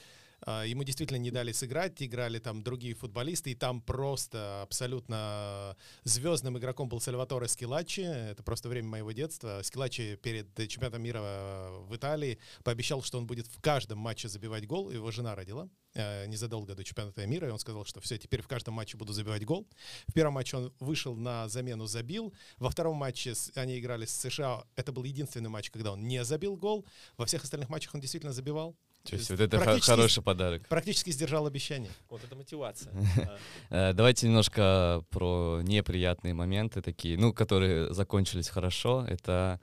ему 0.47 0.85
действительно 0.85 1.19
не 1.19 1.31
дали 1.31 1.53
сыграть, 1.53 2.03
играли 2.03 2.39
там 2.39 2.63
другие 2.63 2.95
футболисты, 2.95 3.51
и 3.51 3.55
там 3.55 3.81
просто 3.81 4.63
абсолютно 4.63 5.77
звездным 6.05 6.59
игроком 6.59 6.89
был 6.89 7.01
Сальваторе 7.01 7.49
Скилачи, 7.49 8.03
это 8.03 8.43
просто 8.43 8.69
время 8.69 8.89
моего 8.89 9.13
детства. 9.13 9.61
Скилачи 9.63 10.17
перед 10.17 10.55
чемпионатом 10.69 11.03
мира 11.03 11.21
э, 11.23 11.79
в 11.89 11.97
Италии 11.97 12.39
пообещал, 12.65 13.03
что 13.03 13.19
он 13.19 13.27
будет 13.27 13.47
в 13.47 13.61
каждом 13.61 13.99
матче 13.99 14.29
забивать 14.29 14.67
гол, 14.67 14.91
его 14.91 15.11
жена 15.11 15.35
родила 15.35 15.69
э, 15.95 16.27
незадолго 16.27 16.75
до 16.75 16.85
чемпионата 16.85 17.27
мира, 17.27 17.49
и 17.49 17.51
он 17.51 17.59
сказал, 17.59 17.85
что 17.85 18.01
все, 18.01 18.19
теперь 18.19 18.43
в 18.43 18.49
каждом 18.49 18.75
матче 18.75 18.97
буду 18.97 19.13
забивать 19.13 19.45
гол. 19.45 19.67
В 20.07 20.13
первом 20.13 20.35
матче 20.35 20.57
он 20.57 20.73
вышел 20.81 21.17
на 21.17 21.49
замену, 21.49 21.87
забил. 21.87 22.33
Во 22.59 22.71
втором 22.71 22.97
матче 22.97 23.35
они 23.55 23.79
играли 23.79 24.05
с 24.05 24.13
США. 24.13 24.65
Это 24.77 24.93
был 24.93 25.05
единственный 25.05 25.51
матч, 25.51 25.71
когда 25.71 25.93
он 25.93 26.07
не 26.07 26.25
забил 26.25 26.57
гол. 26.57 26.87
Во 27.17 27.27
всех 27.27 27.45
остальных 27.45 27.69
матчах 27.69 27.95
он 27.95 28.01
действительно 28.01 28.33
забивал. 28.33 28.77
То 29.05 29.17
есть 29.17 29.31
вот 29.31 29.41
это 29.41 29.59
хороший 29.81 30.23
подарок. 30.23 30.69
Практически 30.69 31.11
сдержал 31.11 31.47
обещание. 31.47 31.91
вот 32.11 32.23
это 32.25 32.37
мотивация. 32.37 32.93
Э, 33.71 33.93
Давайте 33.93 34.27
немножко 34.27 35.03
про 35.11 35.61
неприятные 35.63 36.35
моменты 36.35 36.83
такие, 36.83 37.19
ну, 37.19 37.33
которые 37.33 37.93
закончились 37.93 38.49
хорошо. 38.49 39.05
Это 39.09 39.61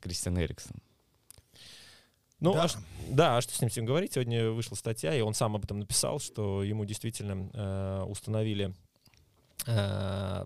Кристиан 0.00 0.38
Эриксон. 0.38 0.76
Ну, 2.40 2.54
Да. 2.54 2.64
а 2.64 2.68
да, 3.08 3.36
а 3.36 3.40
что 3.40 3.54
с 3.54 3.60
ним 3.60 3.70
всем 3.70 3.84
говорить? 3.84 4.14
Сегодня 4.14 4.50
вышла 4.50 4.74
статья, 4.74 5.14
и 5.14 5.20
он 5.20 5.32
сам 5.32 5.54
об 5.54 5.64
этом 5.64 5.78
написал, 5.78 6.18
что 6.18 6.62
ему 6.64 6.84
действительно 6.84 7.48
э, 7.52 8.02
установили 8.08 8.74
э, 9.66 10.44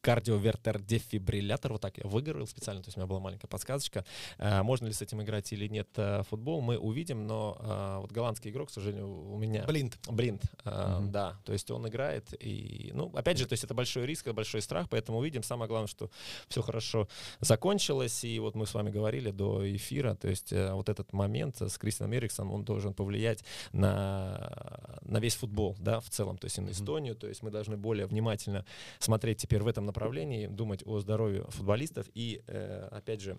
кардиовертердефибриллятор, 0.00 1.72
вот 1.72 1.80
так 1.80 1.98
я 1.98 2.04
выговорил 2.08 2.46
специально, 2.46 2.82
то 2.82 2.88
есть 2.88 2.96
у 2.96 3.00
меня 3.00 3.06
была 3.06 3.20
маленькая 3.20 3.46
подсказочка. 3.46 4.04
Э, 4.38 4.62
можно 4.62 4.86
ли 4.86 4.92
с 4.92 5.02
этим 5.02 5.22
играть 5.22 5.52
или 5.52 5.68
нет 5.68 5.88
э, 5.96 6.22
футбол, 6.28 6.60
мы 6.60 6.78
увидим, 6.78 7.26
но 7.26 7.56
э, 7.60 7.98
вот 8.00 8.12
голландский 8.12 8.50
игрок, 8.50 8.68
к 8.68 8.72
сожалению, 8.72 9.32
у 9.32 9.38
меня... 9.38 9.64
Блинт. 9.64 9.98
Блинт, 10.08 10.42
э, 10.64 10.96
Мгм. 11.00 11.12
да, 11.12 11.38
то 11.44 11.52
есть 11.52 11.70
он 11.70 11.86
играет, 11.88 12.34
и, 12.42 12.90
ну, 12.94 13.12
опять 13.14 13.38
же, 13.38 13.46
то 13.46 13.52
есть 13.52 13.64
это 13.64 13.74
большой 13.74 14.06
риск, 14.06 14.26
это 14.26 14.34
большой 14.34 14.62
страх, 14.62 14.88
поэтому 14.88 15.18
увидим. 15.18 15.42
Самое 15.42 15.68
главное, 15.68 15.88
что 15.88 16.10
все 16.48 16.62
хорошо 16.62 17.08
закончилось, 17.40 18.24
и 18.24 18.38
вот 18.40 18.54
мы 18.54 18.66
с 18.66 18.74
вами 18.74 18.90
говорили 18.90 19.30
до 19.30 19.64
эфира, 19.76 20.14
то 20.14 20.28
есть 20.28 20.52
вот 20.52 20.88
этот 20.88 21.12
момент 21.12 21.60
с 21.60 21.78
Кристианом 21.78 22.14
Эриксом, 22.14 22.50
он 22.50 22.64
должен 22.64 22.94
повлиять 22.94 23.44
на, 23.72 24.98
на 25.02 25.18
весь 25.18 25.36
футбол, 25.36 25.76
да, 25.78 26.00
в 26.00 26.08
целом, 26.10 26.36
то 26.38 26.46
есть 26.46 26.58
и 26.58 26.60
на. 26.60 26.70
Эстонию, 26.70 27.14
то 27.14 27.26
есть 27.28 27.42
мы 27.42 27.50
должны 27.50 27.76
более 27.76 28.06
внимательно 28.06 28.64
смотреть 28.98 29.38
теперь 29.38 29.62
в 29.62 29.66
этом 29.66 29.84
направлении, 29.90 30.46
думать 30.46 30.82
о 30.86 31.00
здоровье 31.00 31.44
футболистов 31.48 32.06
и, 32.14 32.42
э, 32.46 32.88
опять 32.90 33.20
же, 33.20 33.38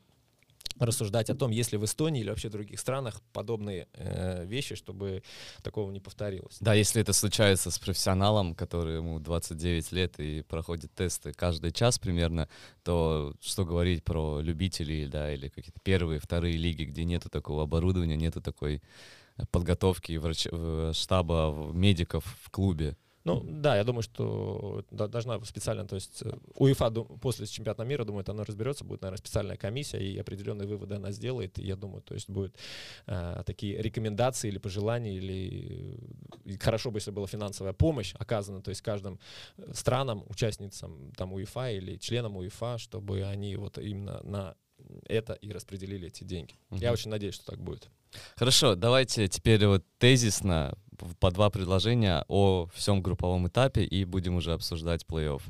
рассуждать 0.79 1.29
о 1.29 1.35
том, 1.35 1.51
есть 1.51 1.71
ли 1.71 1.77
в 1.77 1.85
Эстонии 1.85 2.21
или 2.21 2.29
вообще 2.29 2.49
в 2.49 2.51
других 2.51 2.79
странах 2.79 3.21
подобные 3.33 3.87
э, 3.93 4.45
вещи, 4.45 4.75
чтобы 4.75 5.23
такого 5.63 5.91
не 5.91 5.99
повторилось. 5.99 6.57
Да, 6.59 6.73
если 6.73 7.01
это 7.01 7.13
случается 7.13 7.71
с 7.71 7.79
профессионалом, 7.79 8.55
который 8.55 8.95
ему 8.95 9.19
29 9.19 9.91
лет 9.91 10.19
и 10.19 10.41
проходит 10.41 10.93
тесты 10.93 11.33
каждый 11.33 11.71
час 11.71 11.99
примерно, 11.99 12.47
то 12.83 13.33
что 13.41 13.65
говорить 13.65 14.03
про 14.03 14.39
любителей, 14.39 15.07
да, 15.07 15.33
или 15.33 15.49
какие-то 15.49 15.79
первые, 15.83 16.19
вторые 16.19 16.57
лиги, 16.57 16.83
где 16.83 17.03
нету 17.03 17.29
такого 17.29 17.63
оборудования, 17.63 18.15
нету 18.15 18.41
такой 18.41 18.81
подготовки 19.51 20.17
врач... 20.17 20.47
штаба 20.95 21.71
медиков 21.73 22.23
в 22.43 22.49
клубе. 22.49 22.97
Ну, 23.23 23.43
да, 23.43 23.77
я 23.77 23.83
думаю, 23.83 24.01
что 24.01 24.83
должна 24.91 25.43
специально, 25.45 25.85
то 25.85 25.95
есть 25.95 26.23
э, 26.23 26.31
УЕФА 26.55 26.89
после 27.21 27.45
чемпионата 27.45 27.83
мира, 27.83 28.03
думает, 28.03 28.29
она 28.29 28.43
разберется, 28.43 28.83
будет, 28.83 29.01
наверное, 29.01 29.19
специальная 29.19 29.57
комиссия, 29.57 29.99
и 29.99 30.17
определенные 30.17 30.67
выводы 30.67 30.95
она 30.95 31.11
сделает, 31.11 31.59
и 31.59 31.63
я 31.63 31.75
думаю, 31.75 32.01
то 32.01 32.15
есть 32.15 32.29
будут 32.29 32.55
э, 33.07 33.43
такие 33.45 33.81
рекомендации 33.81 34.47
или 34.47 34.57
пожелания, 34.57 35.15
или 35.15 35.99
и 36.45 36.57
хорошо 36.57 36.89
бы, 36.89 36.97
если 36.97 37.11
была 37.11 37.27
финансовая 37.27 37.73
помощь 37.73 38.15
оказана, 38.17 38.61
то 38.61 38.69
есть 38.69 38.81
каждым 38.81 39.19
э, 39.57 39.71
странам, 39.73 40.23
участницам 40.27 41.11
там 41.15 41.33
УЕФА 41.33 41.71
или 41.71 41.97
членам 41.97 42.37
УЕФА, 42.37 42.77
чтобы 42.79 43.23
они 43.23 43.55
вот 43.55 43.77
именно 43.77 44.19
на 44.23 44.55
это 45.07 45.33
и 45.33 45.51
распределили 45.51 46.07
эти 46.07 46.23
деньги. 46.23 46.55
Я 46.71 46.87
Мгм. 46.89 46.93
очень 46.93 47.11
надеюсь, 47.11 47.35
что 47.35 47.45
так 47.45 47.61
будет. 47.61 47.89
Хорошо, 48.35 48.75
давайте 48.75 49.27
теперь 49.27 49.65
вот 49.65 49.83
тезисно 49.97 50.77
по 51.19 51.31
два 51.31 51.49
предложения 51.49 52.23
о 52.27 52.67
всем 52.73 53.01
групповом 53.01 53.47
этапе 53.47 53.83
и 53.83 54.05
будем 54.05 54.35
уже 54.35 54.53
обсуждать 54.53 55.05
плей-офф. 55.07 55.41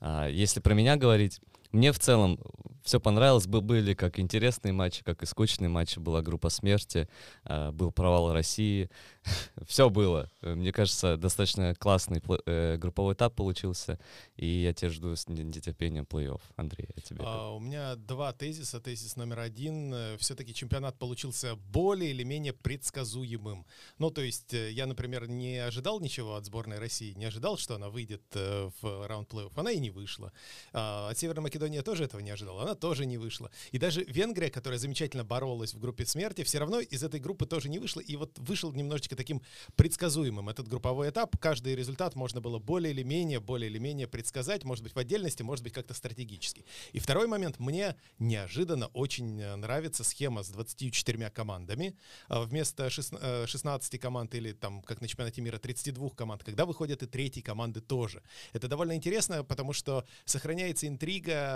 А, 0.00 0.28
Если 0.28 0.60
про 0.60 0.74
меня 0.74 0.96
говорить, 0.96 1.40
мне 1.72 1.92
в 1.92 1.98
целом 1.98 2.38
все 2.82 2.98
понравилось. 2.98 3.46
Бы- 3.46 3.60
Были 3.60 3.92
как 3.94 4.18
интересные 4.18 4.72
матчи, 4.72 5.04
как 5.04 5.22
и 5.22 5.26
скучные 5.26 5.68
матчи. 5.68 5.98
Была 5.98 6.22
группа 6.22 6.48
смерти, 6.48 7.08
а, 7.44 7.70
был 7.72 7.92
провал 7.92 8.32
России. 8.32 8.88
Все 9.66 9.90
было. 9.90 10.30
Э, 10.40 10.54
Мне 10.54 10.72
кажется, 10.72 11.18
достаточно 11.18 11.74
классный 11.74 12.22
э, 12.46 12.78
групповой 12.78 13.12
этап 13.14 13.34
получился. 13.34 13.98
И 14.36 14.46
я 14.46 14.72
тебя 14.72 14.88
жду 14.90 15.14
с 15.14 15.28
не- 15.28 15.42
нетерпением 15.44 16.04
плей-офф. 16.04 16.40
Андрей, 16.56 16.88
а 16.96 17.00
тебе? 17.00 17.20
А, 17.22 17.50
у 17.54 17.60
меня 17.60 17.96
два 17.96 18.32
тезиса. 18.32 18.80
Тезис 18.80 19.14
номер 19.16 19.40
один. 19.40 20.16
Все-таки 20.18 20.54
чемпионат 20.54 20.98
получился 20.98 21.56
более 21.56 22.10
или 22.12 22.22
менее 22.24 22.54
предсказуемым. 22.54 23.66
Ну, 23.98 24.10
то 24.10 24.22
есть 24.22 24.54
э, 24.54 24.70
я, 24.72 24.86
например, 24.86 25.28
не 25.28 25.58
ожидал 25.58 26.00
ничего 26.00 26.34
от 26.36 26.46
сборной 26.46 26.78
России, 26.78 27.12
не 27.12 27.26
ожидал, 27.26 27.58
что 27.58 27.74
она 27.74 27.90
выйдет 27.90 28.22
э, 28.34 28.70
в 28.80 29.06
раунд 29.06 29.28
плей-офф. 29.30 29.52
Она 29.56 29.70
и 29.70 29.78
не 29.78 29.90
вышла. 29.90 30.32
А, 30.72 31.10
От 31.10 31.18
Северной 31.18 31.42
Македонии 31.42 31.59
я 31.66 31.82
тоже 31.82 32.04
этого 32.04 32.20
не 32.20 32.30
ожидал. 32.30 32.60
Она 32.60 32.74
тоже 32.74 33.06
не 33.06 33.18
вышла. 33.18 33.50
И 33.72 33.78
даже 33.78 34.04
Венгрия, 34.04 34.50
которая 34.50 34.78
замечательно 34.78 35.24
боролась 35.24 35.74
в 35.74 35.78
группе 35.80 36.04
смерти, 36.06 36.44
все 36.44 36.58
равно 36.58 36.80
из 36.80 37.02
этой 37.02 37.20
группы 37.20 37.46
тоже 37.46 37.68
не 37.68 37.78
вышла. 37.78 38.00
И 38.00 38.16
вот 38.16 38.38
вышел 38.38 38.72
немножечко 38.72 39.16
таким 39.16 39.42
предсказуемым 39.76 40.48
этот 40.48 40.68
групповой 40.68 41.10
этап. 41.10 41.36
Каждый 41.38 41.74
результат 41.74 42.14
можно 42.14 42.40
было 42.40 42.58
более 42.58 42.92
или 42.92 43.02
менее, 43.02 43.40
более 43.40 43.70
или 43.70 43.78
менее 43.78 44.06
предсказать, 44.06 44.64
может 44.64 44.84
быть, 44.84 44.94
в 44.94 44.98
отдельности, 44.98 45.42
может 45.42 45.62
быть, 45.64 45.72
как-то 45.72 45.94
стратегически. 45.94 46.64
И 46.92 46.98
второй 46.98 47.26
момент. 47.26 47.58
Мне 47.58 47.96
неожиданно 48.18 48.86
очень 48.88 49.40
э, 49.40 49.56
нравится 49.56 50.04
схема 50.04 50.42
с 50.42 50.48
24 50.48 51.30
командами. 51.30 51.96
А 52.28 52.42
Вместо 52.42 52.88
шест- 52.90 53.18
э, 53.20 53.46
16 53.46 53.98
команд 53.98 54.34
или 54.34 54.52
там, 54.52 54.82
как 54.82 55.00
на 55.00 55.08
чемпионате 55.08 55.40
мира, 55.42 55.58
32 55.58 56.10
команд, 56.10 56.44
когда 56.44 56.64
выходят 56.64 57.02
и 57.02 57.06
третьи 57.06 57.40
команды 57.40 57.80
тоже. 57.80 58.22
Это 58.52 58.68
довольно 58.68 58.94
интересно, 58.94 59.44
потому 59.44 59.72
что 59.72 60.04
сохраняется 60.24 60.86
интрига, 60.86 61.49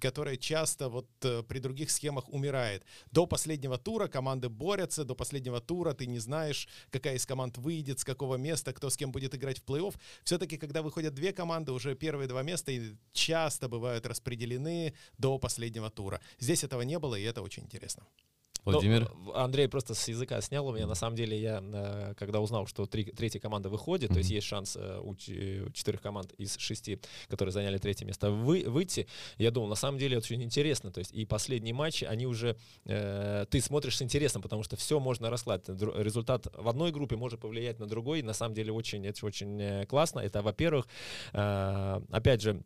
которая 0.00 0.36
часто 0.36 0.88
вот 0.88 1.08
э, 1.22 1.42
при 1.42 1.58
других 1.58 1.90
схемах 1.90 2.28
умирает. 2.28 2.84
До 3.10 3.26
последнего 3.26 3.78
тура 3.78 4.08
команды 4.08 4.48
борются, 4.48 5.04
до 5.04 5.14
последнего 5.14 5.60
тура 5.60 5.92
ты 5.94 6.06
не 6.06 6.18
знаешь, 6.18 6.68
какая 6.90 7.16
из 7.16 7.26
команд 7.26 7.58
выйдет, 7.58 8.00
с 8.00 8.04
какого 8.04 8.36
места, 8.36 8.72
кто 8.72 8.90
с 8.90 8.96
кем 8.96 9.12
будет 9.12 9.34
играть 9.34 9.58
в 9.58 9.64
плей-офф. 9.64 9.94
Все-таки, 10.24 10.56
когда 10.56 10.82
выходят 10.82 11.14
две 11.14 11.32
команды, 11.32 11.72
уже 11.72 11.94
первые 11.94 12.28
два 12.28 12.42
места 12.42 12.72
часто 13.12 13.68
бывают 13.68 14.06
распределены 14.06 14.94
до 15.18 15.38
последнего 15.38 15.90
тура. 15.90 16.20
Здесь 16.38 16.64
этого 16.64 16.82
не 16.82 16.98
было, 16.98 17.14
и 17.14 17.22
это 17.22 17.42
очень 17.42 17.64
интересно. 17.64 18.06
Владимир? 18.64 19.10
Ну, 19.24 19.34
Андрей 19.34 19.68
просто 19.68 19.94
с 19.94 20.08
языка 20.08 20.40
снял 20.40 20.66
у 20.66 20.74
меня. 20.74 20.86
На 20.86 20.94
самом 20.94 21.16
деле, 21.16 21.40
я, 21.40 21.62
э, 21.62 22.14
когда 22.16 22.40
узнал, 22.40 22.66
что 22.66 22.86
три, 22.86 23.04
третья 23.04 23.40
команда 23.40 23.68
выходит, 23.68 24.10
то 24.10 24.18
есть 24.18 24.30
есть 24.30 24.46
шанс 24.46 24.76
э, 24.76 25.00
у 25.02 25.08
у 25.08 25.70
четырех 25.70 26.00
команд 26.00 26.32
из 26.34 26.56
шести, 26.58 27.00
которые 27.28 27.52
заняли 27.52 27.78
третье 27.78 28.04
место, 28.04 28.30
вы, 28.30 28.64
выйти, 28.66 29.06
я 29.38 29.50
думал, 29.50 29.68
на 29.68 29.74
самом 29.74 29.98
деле, 29.98 30.18
это 30.18 30.26
очень 30.26 30.42
интересно. 30.42 30.90
То 30.92 30.98
есть 30.98 31.12
и 31.12 31.24
последние 31.24 31.74
матчи, 31.74 32.04
они 32.04 32.26
уже... 32.26 32.56
э, 32.84 33.46
ты 33.50 33.60
смотришь 33.60 33.96
с 33.96 34.02
интересом, 34.02 34.42
потому 34.42 34.62
что 34.62 34.76
все 34.76 35.00
можно 35.00 35.30
раскладывать. 35.30 35.80
Результат 35.96 36.46
в 36.52 36.68
одной 36.68 36.92
группе 36.92 37.16
может 37.16 37.40
повлиять 37.40 37.78
на 37.78 37.86
другой. 37.86 38.22
На 38.22 38.34
самом 38.34 38.54
деле, 38.54 38.72
очень, 38.72 39.06
это 39.06 39.24
очень 39.26 39.60
э, 39.60 39.86
классно. 39.86 40.20
Это, 40.20 40.42
во-первых, 40.42 40.86
э, 41.32 42.00
опять 42.10 42.42
же, 42.42 42.62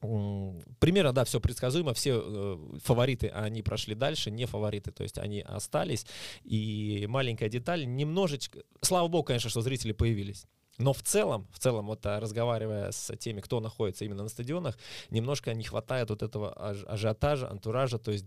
Примерно, 0.00 1.12
да, 1.12 1.24
все 1.24 1.40
предсказуемо. 1.40 1.92
Все 1.92 2.22
э, 2.24 2.78
фавориты, 2.82 3.28
они 3.28 3.62
прошли 3.62 3.94
дальше, 3.94 4.30
не 4.30 4.46
фавориты, 4.46 4.92
то 4.92 5.02
есть 5.02 5.18
они 5.18 5.42
остались. 5.42 6.06
И 6.42 7.06
маленькая 7.08 7.48
деталь, 7.48 7.86
немножечко... 7.86 8.60
Слава 8.80 9.08
богу, 9.08 9.24
конечно, 9.24 9.50
что 9.50 9.60
зрители 9.60 9.92
появились. 9.92 10.46
Но 10.78 10.94
в 10.94 11.02
целом, 11.02 11.46
в 11.52 11.58
целом, 11.58 11.86
вот 11.86 12.06
а, 12.06 12.18
разговаривая 12.20 12.90
с 12.90 13.14
теми, 13.16 13.42
кто 13.42 13.60
находится 13.60 14.06
именно 14.06 14.22
на 14.22 14.30
стадионах, 14.30 14.78
немножко 15.10 15.52
не 15.52 15.64
хватает 15.64 16.08
вот 16.08 16.22
этого 16.22 16.54
аж- 16.58 16.84
ажиотажа, 16.86 17.50
антуража, 17.50 17.98
то 17.98 18.10
есть 18.10 18.24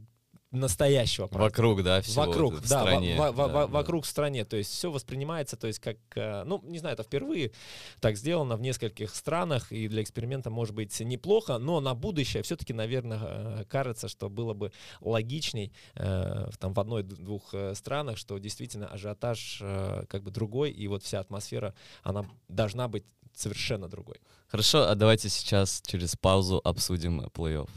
настоящего 0.54 1.28
праздника. 1.28 1.62
Вокруг, 1.62 1.84
да, 1.84 2.02
всего 2.02 2.26
Вокруг, 2.26 2.54
в 2.56 2.62
да, 2.62 2.68
стране. 2.82 3.16
во- 3.18 3.32
во- 3.32 3.48
да, 3.48 3.54
во- 3.54 3.60
да. 3.62 3.68
вокруг 3.68 4.06
в 4.06 4.08
стране. 4.08 4.46
То 4.46 4.56
есть 4.56 4.72
все 4.72 4.92
воспринимается, 4.92 5.58
то 5.58 5.68
есть 5.68 5.80
как, 5.80 5.98
э, 6.16 6.44
ну, 6.46 6.62
не 6.64 6.80
знаю, 6.80 6.94
это 6.94 7.04
впервые 7.04 7.52
так 8.00 8.16
сделано 8.18 8.56
в 8.56 8.62
нескольких 8.62 9.14
странах, 9.16 9.72
и 9.72 9.88
для 9.88 10.02
эксперимента 10.04 10.50
может 10.50 10.76
быть 10.76 11.00
неплохо, 11.00 11.58
но 11.58 11.80
на 11.80 11.96
будущее 11.96 12.44
все-таки, 12.44 12.74
наверное, 12.74 13.20
э, 13.22 13.66
кажется, 13.68 14.08
что 14.08 14.30
было 14.30 14.54
бы 14.54 14.72
логичней 15.02 15.74
э, 15.96 16.50
в- 16.52 16.58
там 16.58 16.74
в 16.74 16.80
одной-двух 16.80 17.54
э, 17.54 17.76
странах, 17.76 18.18
что 18.18 18.38
действительно 18.38 18.88
ажиотаж 18.88 19.60
э, 19.62 20.06
как 20.08 20.24
бы 20.24 20.32
другой, 20.32 20.72
и 20.72 20.88
вот 20.88 21.04
вся 21.04 21.20
атмосфера, 21.20 21.74
она 22.04 22.26
должна 22.48 22.88
быть 22.88 23.04
совершенно 23.36 23.88
другой. 23.90 24.22
Хорошо, 24.48 24.84
а 24.88 24.94
давайте 24.96 25.30
сейчас 25.30 25.82
через 25.86 26.16
паузу 26.16 26.62
обсудим 26.64 27.22
плей-офф. 27.22 27.70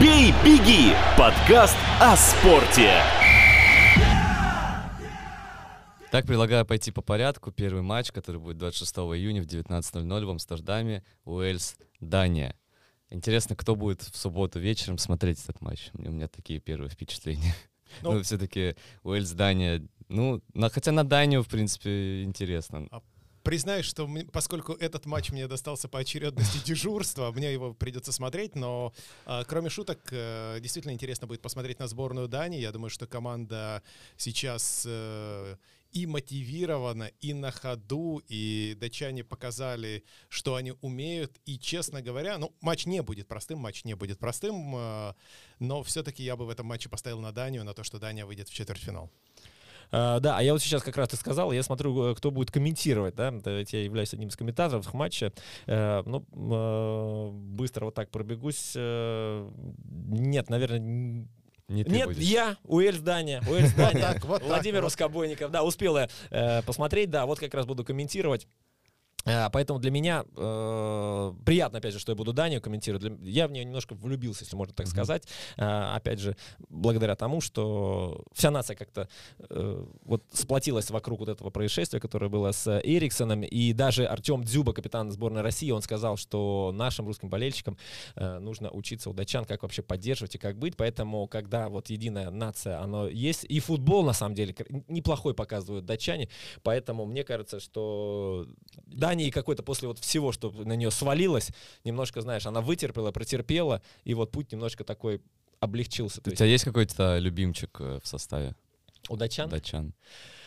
«Бей, 0.00 0.32
беги»— 0.44 0.92
подкаст 1.18 1.76
о 2.00 2.16
спорте. 2.16 3.02
Так, 6.12 6.26
предлагаю 6.26 6.64
пойти 6.64 6.92
по 6.92 7.00
порядку. 7.02 7.50
Первый 7.50 7.82
матч, 7.82 8.12
который 8.12 8.40
будет 8.40 8.58
26 8.58 8.96
июня 9.16 9.42
в 9.42 9.46
19.00 9.46 10.24
в 10.24 10.30
Амстердаме. 10.30 11.02
Уэльс, 11.24 11.76
Дания. 12.00 12.54
Интересно, 13.10 13.56
кто 13.56 13.74
будет 13.74 14.02
в 14.02 14.16
субботу 14.16 14.60
вечером 14.60 14.98
смотреть 14.98 15.42
этот 15.42 15.60
матч? 15.60 15.90
У 15.94 16.02
меня 16.02 16.28
такие 16.28 16.60
первые 16.60 16.88
впечатления. 16.90 17.54
Ну- 18.02 18.12
Ну, 18.14 18.22
все-таки 18.22 18.76
Уэльс, 19.02 19.30
Дания. 19.32 19.82
Ну, 20.08 20.40
на, 20.54 20.70
хотя 20.70 20.92
на 20.92 21.04
Данию, 21.04 21.42
в 21.42 21.48
принципе, 21.48 22.22
интересно. 22.22 22.88
Признаюсь, 23.42 23.86
что 23.86 24.06
мне- 24.06 24.24
поскольку 24.24 24.72
этот 24.72 25.06
матч 25.06 25.30
мне 25.30 25.48
достался 25.48 25.88
по 25.88 25.98
очередности 25.98 26.58
дежурства, 26.64 27.32
мне 27.32 27.52
его 27.52 27.74
придется 27.74 28.12
смотреть, 28.12 28.54
но 28.54 28.92
а, 29.26 29.44
кроме 29.44 29.68
шуток, 29.68 29.98
э, 30.10 30.58
действительно 30.60 30.92
интересно 30.92 31.26
будет 31.26 31.42
посмотреть 31.42 31.78
на 31.78 31.88
сборную 31.88 32.28
Дании. 32.28 32.60
Я 32.60 32.72
думаю, 32.72 32.90
что 32.90 33.06
команда 33.06 33.82
сейчас 34.16 34.84
э, 34.86 35.56
и 35.92 36.06
мотивирована, 36.06 37.10
и 37.20 37.34
на 37.34 37.50
ходу, 37.50 38.22
и 38.28 38.76
датчане 38.80 39.24
показали, 39.24 40.04
что 40.28 40.54
они 40.54 40.74
умеют. 40.80 41.38
И, 41.44 41.58
честно 41.58 42.00
говоря, 42.00 42.38
ну, 42.38 42.52
матч 42.60 42.86
не 42.86 43.02
будет 43.02 43.28
простым, 43.28 43.58
матч 43.58 43.84
не 43.84 43.94
будет 43.94 44.18
простым, 44.18 44.74
э, 44.76 45.14
но 45.58 45.82
все-таки 45.82 46.22
я 46.22 46.36
бы 46.36 46.46
в 46.46 46.50
этом 46.50 46.66
матче 46.66 46.88
поставил 46.88 47.20
на 47.20 47.32
Данию, 47.32 47.64
на 47.64 47.74
то, 47.74 47.84
что 47.84 47.98
Дания 47.98 48.24
выйдет 48.24 48.48
в 48.48 48.54
четвертьфинал. 48.54 49.10
А, 49.92 50.20
да, 50.20 50.38
а 50.38 50.42
я 50.42 50.52
вот 50.54 50.62
сейчас 50.62 50.82
как 50.82 50.96
раз 50.96 51.10
ты 51.10 51.16
сказал, 51.16 51.52
я 51.52 51.62
смотрю, 51.62 52.12
э, 52.12 52.14
кто 52.14 52.30
будет 52.30 52.50
комментировать, 52.50 53.14
да, 53.14 53.30
ведь 53.30 53.74
я 53.74 53.84
являюсь 53.84 54.12
одним 54.14 54.28
из 54.28 54.36
комментаторов 54.36 54.92
матча. 54.94 55.32
Э, 55.66 56.02
ну, 56.06 56.24
э, 56.32 57.30
быстро 57.32 57.84
вот 57.84 57.94
так 57.94 58.10
пробегусь. 58.10 58.72
Э, 58.74 59.48
нет, 59.84 60.48
наверное, 60.48 60.78
Не 60.78 61.28
нет, 61.68 62.06
будешь. 62.06 62.22
я, 62.22 62.56
Уэльс 62.64 63.00
Дания, 63.00 63.42
Уэльс 63.46 63.72
Вот 63.76 63.92
Дания. 63.92 64.00
так, 64.00 64.24
вот 64.24 64.38
так, 64.40 64.48
Владимир 64.48 64.80
вот. 64.80 64.86
Воскобойников, 64.86 65.50
да, 65.50 65.62
успел 65.62 65.98
я 65.98 66.08
э, 66.30 66.62
посмотреть, 66.62 67.10
да, 67.10 67.26
вот 67.26 67.38
как 67.38 67.52
раз 67.52 67.66
буду 67.66 67.84
комментировать. 67.84 68.48
Э, 69.24 69.48
Поэтому 69.52 69.78
для 69.78 69.90
меня 69.90 70.24
э, 70.36 71.32
приятно, 71.44 71.78
опять 71.78 71.92
же, 71.92 71.98
что 71.98 72.12
я 72.12 72.16
буду 72.16 72.32
Данию 72.32 72.60
комментировать. 72.60 73.18
Я 73.22 73.48
в 73.48 73.52
нее 73.52 73.64
немножко 73.64 73.94
влюбился, 73.94 74.44
если 74.44 74.56
можно 74.56 74.74
так 74.74 74.86
Мгм. 74.86 74.92
сказать. 74.92 75.24
Э, 75.56 75.94
опять 75.94 76.18
же, 76.20 76.36
благодаря 76.68 77.14
тому, 77.16 77.40
что 77.40 78.24
вся 78.32 78.50
нация 78.50 78.76
как-то 78.76 79.08
э, 79.50 79.86
вот 80.04 80.24
сплотилась 80.32 80.90
вокруг 80.90 81.20
вот 81.20 81.28
этого 81.28 81.50
происшествия, 81.50 82.00
которое 82.00 82.28
было 82.28 82.52
с 82.52 82.80
Эриксоном. 82.84 83.42
И 83.42 83.72
даже 83.72 84.06
Артем 84.06 84.44
Дзюба, 84.44 84.72
капитан 84.72 85.10
сборной 85.10 85.42
России, 85.42 85.70
он 85.70 85.82
сказал, 85.82 86.16
что 86.16 86.72
нашим 86.74 87.06
русским 87.06 87.28
болельщикам 87.28 87.76
э, 88.16 88.38
нужно 88.38 88.70
учиться 88.70 89.10
у 89.10 89.12
датчан, 89.12 89.44
как 89.44 89.62
вообще 89.62 89.82
поддерживать 89.82 90.34
и 90.34 90.38
как 90.38 90.58
быть. 90.58 90.76
Поэтому, 90.76 91.26
когда 91.26 91.68
вот 91.68 91.90
единая 91.90 92.30
нация, 92.30 92.80
оно 92.80 93.08
есть, 93.08 93.44
и 93.44 93.60
футбол, 93.60 94.04
на 94.04 94.12
самом 94.12 94.34
деле, 94.34 94.54
неплохой 94.88 95.34
показывают 95.34 95.84
датчане. 95.84 96.28
Поэтому 96.62 97.04
мне 97.06 97.24
кажется, 97.24 97.60
что 97.60 98.46
Дании 99.12 99.30
какой-то 99.30 99.62
после 99.62 99.88
вот 99.88 99.98
всего, 99.98 100.32
что 100.32 100.50
на 100.50 100.72
нее 100.74 100.90
свалилось, 100.90 101.50
немножко, 101.84 102.22
знаешь, 102.22 102.46
она 102.46 102.62
вытерпела, 102.62 103.12
протерпела, 103.12 103.82
и 104.04 104.14
вот 104.14 104.32
путь 104.32 104.52
немножко 104.52 104.84
такой 104.84 105.20
облегчился. 105.60 106.22
У 106.24 106.30
тебя 106.30 106.46
есть 106.46 106.64
какой-то 106.64 107.18
любимчик 107.18 107.76
э, 107.80 108.00
в 108.02 108.06
составе 108.08 108.54
у 109.10 109.16
датчан. 109.16 109.50
датчан? 109.50 109.92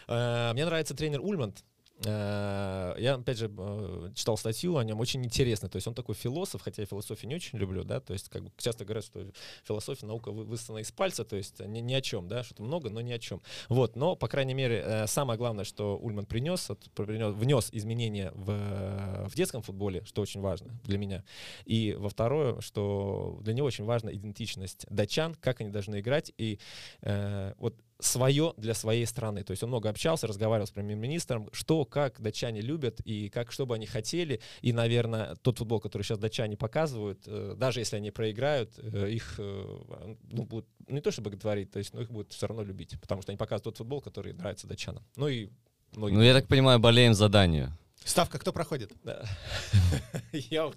Э, 0.08 0.52
Мне 0.54 0.66
нравится 0.66 0.96
тренер 0.96 1.22
Ульманд. 1.22 1.64
Э, 2.04 2.96
я, 2.98 3.16
опять 3.16 3.38
же, 3.38 3.50
э, 3.58 4.12
читал 4.16 4.38
статью 4.38 4.78
о 4.78 4.84
нем, 4.84 5.00
очень 5.00 5.24
интересно. 5.24 5.70
То 5.70 5.78
есть 5.78 5.88
он 5.88 5.94
такой 5.94 6.16
философ, 6.16 6.62
хотя 6.62 6.82
я 6.82 6.86
философию 6.86 7.30
не 7.30 7.36
очень 7.36 7.58
люблю, 7.58 7.84
да, 7.84 8.02
то 8.02 8.12
есть 8.12 8.28
как 8.30 8.44
бы 8.44 8.52
часто 8.58 8.84
говорят, 8.84 9.06
что 9.06 9.26
философия, 9.64 10.06
наука 10.06 10.32
высосана 10.32 10.80
из 10.80 10.92
пальца, 10.92 11.24
то 11.24 11.38
есть 11.38 11.60
ни, 11.60 11.80
ни 11.80 11.94
о 11.94 12.02
чем, 12.02 12.28
да, 12.28 12.44
что-то 12.44 12.64
много, 12.64 12.90
но 12.90 13.00
ни 13.00 13.14
о 13.14 13.20
чем. 13.20 13.42
Вот, 13.70 13.96
но, 13.96 14.16
по 14.16 14.28
крайней 14.28 14.54
мере, 14.54 14.84
э, 14.86 15.08
самое 15.08 15.38
главное, 15.38 15.64
что 15.64 15.98
Ульман 15.98 16.26
принес, 16.26 16.70
принес 16.96 17.34
внес 17.34 17.70
изменения 17.72 18.32
в, 18.36 19.30
в 19.30 19.36
детском 19.36 19.62
футболе, 19.62 20.04
что 20.04 20.22
очень 20.22 20.42
важно 20.42 20.78
для 20.84 20.98
меня. 20.98 21.24
И 21.64 21.96
во 21.98 22.10
второе, 22.10 22.60
что 22.60 23.40
для 23.42 23.54
него 23.54 23.68
очень 23.68 23.86
важна 23.86 24.12
идентичность 24.14 24.86
датчан, 24.90 25.34
как 25.36 25.62
они 25.62 25.70
должны 25.70 26.02
играть. 26.02 26.34
И 26.38 26.60
э, 27.02 27.54
вот 27.58 27.76
свое 28.00 28.54
для 28.58 28.74
своей 28.74 29.06
страны. 29.06 29.44
То 29.44 29.52
есть 29.52 29.64
он 29.64 29.70
много 29.70 29.90
общался, 29.90 30.28
разговаривал 30.28 30.68
с 30.68 30.72
премьер-министром, 30.72 31.50
что, 31.54 31.86
как 31.86 32.22
датчане 32.22 32.62
любят 32.62 33.00
и 33.02 33.30
как, 33.30 33.52
что 33.52 33.66
бы 33.66 33.76
они 33.76 33.86
хотели. 33.86 34.42
И, 34.62 34.74
наверное, 34.74 35.36
тот 35.36 35.58
футбол, 35.58 35.80
который 35.80 36.04
сейчас 36.04 36.20
датчане 36.20 36.58
показывают, 36.58 37.24
э, 37.26 37.56
даже 37.58 37.80
если 37.80 37.96
они 37.96 38.12
проиграют, 38.12 38.74
э, 38.78 39.12
их 39.12 39.36
э, 39.38 40.12
ну, 40.24 40.44
будут 40.44 40.68
не 40.88 41.02
то 41.02 41.12
чтобы 41.12 41.32
говорить, 41.32 41.72
то 41.72 41.80
есть, 41.80 41.94
но 41.94 42.02
их 42.02 42.12
будут 42.12 42.34
все 42.34 42.48
равно 42.48 42.64
любить, 42.64 43.00
потому 43.00 43.22
что 43.22 43.32
они 43.32 43.38
показывают 43.38 43.64
тот 43.64 43.78
футбол, 43.78 44.02
который 44.02 44.34
нравится 44.34 44.68
датчанам. 44.68 45.04
Ну 45.16 45.28
и 45.28 45.50
многим. 45.94 46.18
Ну, 46.18 46.24
я 46.24 46.34
так 46.34 46.48
понимаю, 46.48 46.80
болеем 46.80 47.14
за 47.14 47.30
Данию. 47.30 47.72
Ставка 48.04 48.38
кто 48.38 48.54
проходит? 48.54 48.92
Я 50.32 50.72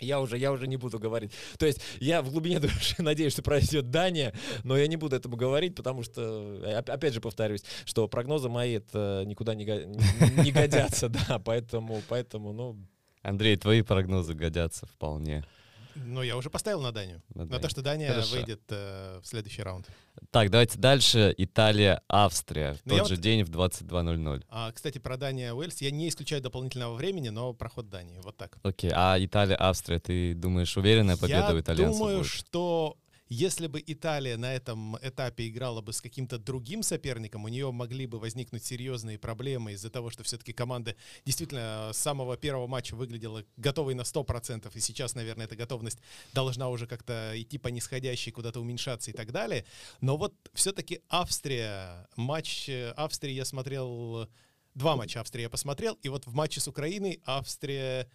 я 0.00 0.20
уже, 0.20 0.38
я 0.38 0.52
уже 0.52 0.66
не 0.66 0.76
буду 0.76 0.98
говорить. 0.98 1.32
То 1.58 1.66
есть 1.66 1.80
я 2.00 2.22
в 2.22 2.30
глубине 2.30 2.60
души 2.60 2.96
надеюсь, 2.98 3.32
что 3.32 3.42
пройдет 3.42 3.90
Дания, 3.90 4.32
но 4.64 4.76
я 4.76 4.86
не 4.86 4.96
буду 4.96 5.16
этому 5.16 5.36
говорить, 5.36 5.74
потому 5.74 6.02
что, 6.02 6.82
опять 6.86 7.14
же 7.14 7.20
повторюсь, 7.20 7.64
что 7.84 8.08
прогнозы 8.08 8.48
мои 8.48 8.74
это 8.74 9.22
никуда 9.26 9.54
не, 9.54 9.64
не 9.64 10.52
годятся, 10.52 11.08
да, 11.28 11.38
поэтому, 11.38 12.02
поэтому, 12.08 12.52
ну... 12.52 12.76
Андрей, 13.22 13.56
твои 13.56 13.82
прогнозы 13.82 14.34
годятся 14.34 14.86
вполне. 14.86 15.44
Ну, 16.04 16.22
я 16.22 16.36
уже 16.36 16.50
поставил 16.50 16.80
на 16.80 16.92
Данию. 16.92 17.22
На, 17.34 17.44
на 17.44 17.58
то, 17.58 17.68
что 17.68 17.82
Дания 17.82 18.08
Хорошо. 18.08 18.36
выйдет 18.36 18.62
э, 18.68 19.20
в 19.22 19.26
следующий 19.26 19.62
раунд. 19.62 19.88
Так, 20.30 20.50
давайте 20.50 20.78
дальше. 20.78 21.34
Италия, 21.36 22.02
Австрия. 22.08 22.74
В 22.74 22.86
но 22.86 22.98
тот 22.98 23.08
же 23.08 23.14
вот... 23.14 23.22
день 23.22 23.44
в 23.44 23.50
22.00. 23.50 24.44
А, 24.48 24.72
кстати, 24.72 24.98
про 24.98 25.16
Дания, 25.16 25.52
Уэльс. 25.52 25.80
Я 25.80 25.90
не 25.90 26.08
исключаю 26.08 26.42
дополнительного 26.42 26.94
времени, 26.94 27.28
но 27.28 27.52
проход 27.52 27.88
Дании. 27.88 28.20
Вот 28.22 28.36
так. 28.36 28.58
Окей. 28.62 28.90
А 28.94 29.16
Италия, 29.18 29.56
Австрия, 29.58 29.98
ты 29.98 30.34
думаешь, 30.34 30.76
уверенная 30.76 31.16
победа 31.16 31.48
я 31.48 31.54
у 31.54 31.60
итальянцев 31.60 31.94
Я 31.94 31.98
думаю, 31.98 32.18
будет? 32.18 32.30
что 32.30 32.96
если 33.28 33.66
бы 33.66 33.82
Италия 33.86 34.36
на 34.36 34.54
этом 34.54 34.96
этапе 35.02 35.48
играла 35.48 35.80
бы 35.80 35.92
с 35.92 36.00
каким-то 36.00 36.38
другим 36.38 36.82
соперником, 36.82 37.44
у 37.44 37.48
нее 37.48 37.70
могли 37.70 38.06
бы 38.06 38.18
возникнуть 38.18 38.64
серьезные 38.64 39.18
проблемы 39.18 39.72
из-за 39.72 39.90
того, 39.90 40.10
что 40.10 40.22
все-таки 40.22 40.52
команда 40.52 40.96
действительно 41.24 41.90
с 41.92 41.98
самого 41.98 42.36
первого 42.36 42.66
матча 42.66 42.94
выглядела 42.94 43.44
готовой 43.56 43.94
на 43.94 44.02
100%, 44.02 44.70
и 44.74 44.80
сейчас, 44.80 45.14
наверное, 45.14 45.46
эта 45.46 45.56
готовность 45.56 45.98
должна 46.32 46.68
уже 46.68 46.86
как-то 46.86 47.32
идти 47.34 47.58
по 47.58 47.68
нисходящей, 47.68 48.32
куда-то 48.32 48.60
уменьшаться 48.60 49.10
и 49.10 49.14
так 49.14 49.30
далее. 49.32 49.64
Но 50.00 50.16
вот 50.16 50.34
все-таки 50.54 51.00
Австрия, 51.08 52.08
матч 52.16 52.68
э, 52.68 52.92
Австрии 52.96 53.32
я 53.32 53.44
смотрел, 53.44 54.28
два 54.74 54.96
матча 54.96 55.20
Австрии 55.20 55.42
я 55.42 55.50
посмотрел, 55.50 55.98
и 56.02 56.08
вот 56.08 56.26
в 56.26 56.34
матче 56.34 56.60
с 56.60 56.68
Украиной 56.68 57.20
Австрия 57.24 58.08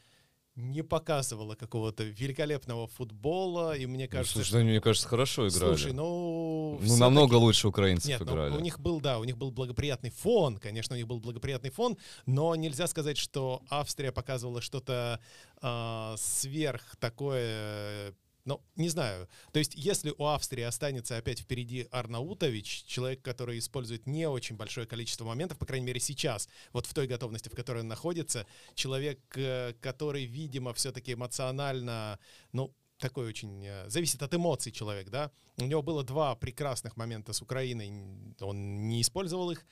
не 0.55 0.83
показывала 0.83 1.55
какого-то 1.55 2.03
великолепного 2.03 2.87
футбола, 2.87 3.75
и 3.75 3.85
мне 3.85 4.05
ну, 4.05 4.11
кажется... 4.11 4.37
Ну, 4.37 4.43
слушай, 4.43 4.59
что... 4.59 4.65
мне 4.65 4.81
кажется, 4.81 5.07
хорошо 5.07 5.47
играли. 5.47 5.75
Слушай, 5.75 5.93
ну... 5.93 6.79
Ну, 6.79 6.97
намного 6.97 7.35
лучше 7.35 7.67
украинцев 7.67 8.07
Нет, 8.07 8.21
играли. 8.21 8.51
Ну, 8.51 8.57
у 8.57 8.59
них 8.59 8.79
был, 8.79 9.01
да, 9.01 9.19
у 9.19 9.23
них 9.23 9.37
был 9.37 9.51
благоприятный 9.51 10.11
фон, 10.11 10.57
конечно, 10.57 10.95
у 10.95 10.97
них 10.97 11.07
был 11.07 11.19
благоприятный 11.19 11.71
фон, 11.71 11.97
но 12.25 12.55
нельзя 12.55 12.87
сказать, 12.87 13.17
что 13.17 13.61
Австрия 13.69 14.11
показывала 14.11 14.61
что-то 14.61 15.19
э, 15.61 16.15
сверх 16.17 16.95
такое 16.99 18.13
ну, 18.45 18.61
не 18.75 18.89
знаю. 18.89 19.29
То 19.51 19.59
есть, 19.59 19.73
если 19.75 20.13
у 20.17 20.25
Австрии 20.25 20.63
останется 20.63 21.17
опять 21.17 21.39
впереди 21.39 21.87
Арнаутович, 21.91 22.83
человек, 22.85 23.21
который 23.21 23.57
использует 23.57 24.05
не 24.05 24.27
очень 24.27 24.57
большое 24.57 24.85
количество 24.85 25.25
моментов, 25.25 25.57
по 25.57 25.65
крайней 25.65 25.85
мере 25.85 25.99
сейчас, 25.99 26.49
вот 26.73 26.85
в 26.85 26.93
той 26.93 27.07
готовности, 27.07 27.49
в 27.49 27.55
которой 27.55 27.79
он 27.79 27.87
находится, 27.87 28.45
человек, 28.75 29.19
э, 29.35 29.73
который, 29.79 30.25
видимо, 30.25 30.73
все-таки 30.73 31.13
эмоционально, 31.13 32.19
ну, 32.51 32.73
такой 32.97 33.27
очень... 33.27 33.65
Э, 33.65 33.89
зависит 33.89 34.21
от 34.21 34.33
эмоций 34.33 34.71
человек, 34.71 35.09
да? 35.09 35.31
У 35.57 35.63
него 35.63 35.81
было 35.81 36.03
два 36.03 36.35
прекрасных 36.35 36.97
момента 36.97 37.31
с 37.31 37.41
Украиной, 37.41 37.91
он 38.41 38.87
не 38.87 39.01
использовал 39.01 39.51
их, 39.51 39.65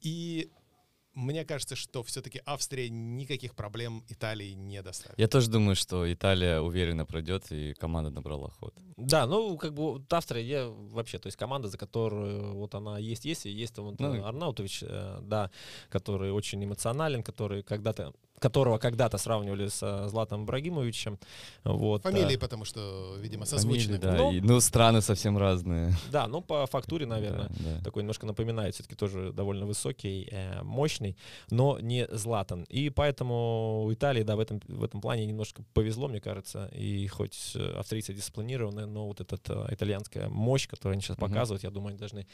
и 0.00 0.50
мне 1.18 1.44
кажется, 1.44 1.76
что 1.76 2.02
все-таки 2.02 2.40
Австрия 2.46 2.88
никаких 2.88 3.54
проблем 3.54 4.04
Италии 4.08 4.52
не 4.52 4.82
доставит. 4.82 5.18
Я 5.18 5.26
тоже 5.28 5.50
думаю, 5.50 5.74
что 5.74 6.10
Италия 6.10 6.60
уверенно 6.60 7.04
пройдет, 7.04 7.50
и 7.50 7.74
команда 7.74 8.10
набрала 8.10 8.50
ход. 8.60 8.74
Да, 8.96 9.26
ну, 9.26 9.56
как 9.56 9.74
бы 9.74 9.82
вот 9.92 10.12
Австрия, 10.12 10.42
я 10.42 10.68
вообще, 10.68 11.18
то 11.18 11.26
есть 11.26 11.36
команда, 11.36 11.68
за 11.68 11.76
которую 11.76 12.54
вот 12.54 12.74
она 12.74 12.98
есть, 12.98 13.24
есть, 13.24 13.46
и 13.46 13.50
есть 13.50 13.78
вот 13.78 13.98
ну, 13.98 14.24
Арнаутович, 14.24 14.84
э, 14.86 15.18
да, 15.22 15.50
который 15.88 16.30
очень 16.30 16.64
эмоционален, 16.64 17.22
который 17.22 17.62
когда-то 17.62 18.12
которого 18.38 18.78
когда-то 18.78 19.18
сравнивали 19.18 19.68
с 19.68 19.82
э, 19.82 20.08
Златом 20.08 20.44
Ибрагимовичем. 20.44 21.18
Вот. 21.64 22.02
Фамилии, 22.02 22.36
а, 22.36 22.38
потому 22.38 22.64
что, 22.64 23.16
видимо, 23.18 23.44
созвучны. 23.44 23.98
Фамилии, 23.98 24.00
да, 24.00 24.16
ну, 24.16 24.32
и, 24.32 24.40
ну, 24.40 24.60
страны 24.60 25.00
совсем 25.00 25.38
разные. 25.38 25.94
Да, 26.10 26.26
ну, 26.26 26.40
по 26.40 26.66
фактуре, 26.66 27.06
наверное, 27.06 27.48
да, 27.48 27.76
да. 27.76 27.84
такой 27.84 28.02
немножко 28.02 28.26
напоминает, 28.26 28.74
все-таки 28.74 28.94
тоже 28.94 29.32
довольно 29.32 29.66
высокий, 29.66 30.28
э, 30.30 30.62
мощный, 30.62 31.16
но 31.50 31.78
не 31.80 32.06
Златан. 32.10 32.64
И 32.64 32.90
поэтому 32.90 33.88
Италии, 33.92 34.22
да, 34.22 34.36
в 34.36 34.40
этом, 34.40 34.60
в 34.66 34.84
этом 34.84 35.00
плане 35.00 35.26
немножко 35.26 35.62
повезло, 35.74 36.08
мне 36.08 36.20
кажется, 36.20 36.70
и 36.72 37.06
хоть 37.08 37.56
австрийцы 37.76 38.14
дисциплинированы, 38.14 38.86
но 38.86 39.06
вот 39.06 39.20
эта 39.20 39.38
э, 39.48 39.74
итальянская 39.74 40.28
мощь, 40.28 40.68
которую 40.68 40.94
они 40.94 41.02
сейчас 41.02 41.16
угу. 41.16 41.26
показывают, 41.26 41.62
я 41.64 41.70
думаю, 41.70 41.90
они 41.90 41.98
должны 41.98 42.26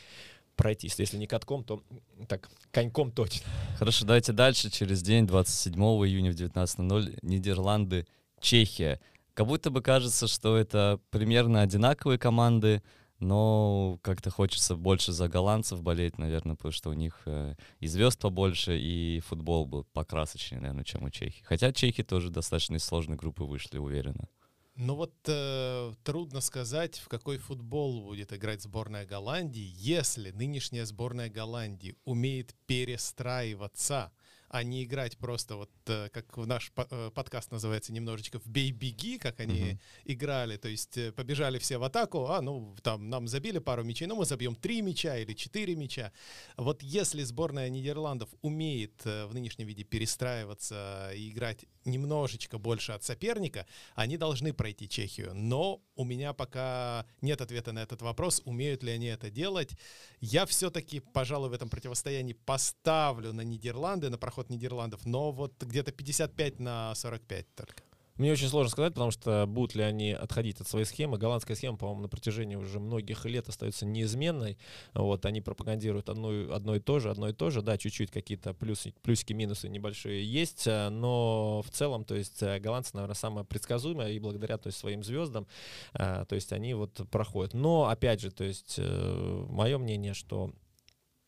пройтись. 0.56 0.98
Если 0.98 1.16
не 1.16 1.26
катком, 1.26 1.64
то 1.64 1.82
так, 2.28 2.48
коньком 2.70 3.10
точно. 3.10 3.46
Хорошо, 3.78 4.04
давайте 4.04 4.32
дальше. 4.32 4.70
Через 4.70 5.02
день, 5.02 5.26
27 5.26 5.74
июня 5.74 6.32
в 6.32 6.34
19.00, 6.34 7.18
Нидерланды, 7.22 8.06
Чехия. 8.40 9.00
Как 9.34 9.46
будто 9.46 9.70
бы 9.70 9.82
кажется, 9.82 10.28
что 10.28 10.56
это 10.56 11.00
примерно 11.10 11.62
одинаковые 11.62 12.18
команды, 12.18 12.82
но 13.18 13.98
как-то 14.02 14.30
хочется 14.30 14.76
больше 14.76 15.12
за 15.12 15.28
голландцев 15.28 15.82
болеть, 15.82 16.18
наверное, 16.18 16.56
потому 16.56 16.72
что 16.72 16.90
у 16.90 16.92
них 16.92 17.22
э, 17.26 17.54
и 17.80 17.86
звезд 17.86 18.20
побольше, 18.20 18.78
и 18.78 19.20
футбол 19.20 19.66
был 19.66 19.84
покрасочнее, 19.92 20.60
наверное, 20.60 20.84
чем 20.84 21.04
у 21.04 21.10
Чехии. 21.10 21.42
Хотя 21.44 21.72
чехи 21.72 22.02
тоже 22.02 22.30
достаточно 22.30 22.76
из 22.76 22.84
сложной 22.84 23.16
группы 23.16 23.44
вышли, 23.44 23.78
уверенно. 23.78 24.28
Ну 24.76 24.96
вот 24.96 25.14
э, 25.28 25.92
трудно 26.02 26.40
сказать, 26.40 26.98
в 26.98 27.08
какой 27.08 27.38
футбол 27.38 28.02
будет 28.02 28.32
играть 28.32 28.60
сборная 28.60 29.06
Голландии, 29.06 29.72
если 29.76 30.32
нынешняя 30.32 30.84
сборная 30.84 31.28
Голландии 31.30 31.94
умеет 32.04 32.56
перестраиваться 32.66 34.12
а 34.48 34.62
не 34.62 34.84
играть 34.84 35.18
просто 35.18 35.56
вот 35.56 35.70
э, 35.86 36.08
как 36.10 36.36
наш 36.36 36.72
э, 36.76 37.10
подкаст 37.14 37.50
называется 37.50 37.92
немножечко 37.92 38.38
в 38.38 38.46
бей-беги, 38.46 39.18
как 39.18 39.40
они 39.40 39.60
uh-huh. 39.60 39.78
играли, 40.04 40.56
то 40.56 40.68
есть 40.68 40.96
э, 40.96 41.12
побежали 41.12 41.58
все 41.58 41.78
в 41.78 41.84
атаку, 41.84 42.26
а 42.26 42.40
ну 42.40 42.74
там 42.82 43.08
нам 43.10 43.28
забили 43.28 43.58
пару 43.58 43.84
мячей, 43.84 44.06
ну 44.06 44.16
мы 44.16 44.26
забьем 44.26 44.54
три 44.54 44.82
мяча 44.82 45.16
или 45.16 45.32
четыре 45.32 45.74
мяча. 45.74 46.12
Вот 46.56 46.82
если 46.82 47.22
сборная 47.22 47.68
Нидерландов 47.68 48.28
умеет 48.42 49.04
в 49.04 49.30
нынешнем 49.32 49.66
виде 49.66 49.84
перестраиваться 49.84 51.10
и 51.14 51.30
играть 51.30 51.64
немножечко 51.84 52.58
больше 52.58 52.92
от 52.92 53.04
соперника, 53.04 53.66
они 53.94 54.16
должны 54.16 54.52
пройти 54.52 54.88
Чехию. 54.88 55.32
Но 55.34 55.82
у 55.96 56.04
меня 56.04 56.32
пока 56.32 57.06
нет 57.20 57.40
ответа 57.40 57.72
на 57.72 57.80
этот 57.82 58.02
вопрос, 58.02 58.42
умеют 58.44 58.82
ли 58.82 58.92
они 58.92 59.06
это 59.06 59.30
делать. 59.30 59.76
Я 60.20 60.46
все-таки, 60.46 61.00
пожалуй, 61.00 61.50
в 61.50 61.52
этом 61.52 61.68
противостоянии 61.68 62.32
поставлю 62.32 63.32
на 63.32 63.42
Нидерланды, 63.42 64.10
на 64.10 64.18
проход 64.18 64.33
от 64.38 64.50
Нидерландов, 64.50 65.06
но 65.06 65.32
вот 65.32 65.62
где-то 65.62 65.92
55 65.92 66.60
на 66.60 66.94
45 66.94 67.54
только. 67.54 67.82
Мне 68.16 68.30
очень 68.30 68.46
сложно 68.46 68.70
сказать, 68.70 68.94
потому 68.94 69.10
что 69.10 69.44
будут 69.48 69.74
ли 69.74 69.82
они 69.82 70.12
отходить 70.12 70.60
от 70.60 70.68
своей 70.68 70.84
схемы. 70.84 71.18
Голландская 71.18 71.56
схема, 71.56 71.76
по-моему, 71.76 72.02
на 72.02 72.08
протяжении 72.08 72.54
уже 72.54 72.78
многих 72.78 73.24
лет 73.24 73.48
остается 73.48 73.86
неизменной. 73.86 74.56
Вот, 74.92 75.26
они 75.26 75.40
пропагандируют 75.40 76.08
одно, 76.08 76.54
одно 76.54 76.76
и 76.76 76.80
то 76.80 77.00
же, 77.00 77.10
одно 77.10 77.28
и 77.28 77.32
то 77.32 77.50
же. 77.50 77.60
Да, 77.60 77.76
чуть-чуть 77.76 78.12
какие-то 78.12 78.54
плюсы, 78.54 78.94
плюсики, 79.02 79.32
минусы 79.32 79.68
небольшие 79.68 80.24
есть, 80.24 80.68
э, 80.68 80.90
но 80.90 81.62
в 81.62 81.70
целом, 81.70 82.04
то 82.04 82.14
есть 82.14 82.40
э, 82.40 82.60
голландцы, 82.60 82.94
наверное, 82.94 83.16
самое 83.16 83.44
предсказуемое, 83.44 84.12
и 84.12 84.20
благодаря 84.20 84.58
то 84.58 84.68
есть, 84.68 84.78
своим 84.78 85.02
звездам, 85.02 85.48
э, 85.94 86.24
то 86.28 86.36
есть 86.36 86.52
они 86.52 86.74
вот 86.74 87.00
проходят. 87.10 87.52
Но, 87.52 87.88
опять 87.88 88.20
же, 88.20 88.30
то 88.30 88.44
есть 88.44 88.78
мое 88.78 89.76
мнение, 89.76 90.14
что 90.14 90.52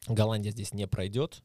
Голландия 0.07 0.53
здесь 0.53 0.73
не 0.73 0.87
пройдет, 0.87 1.43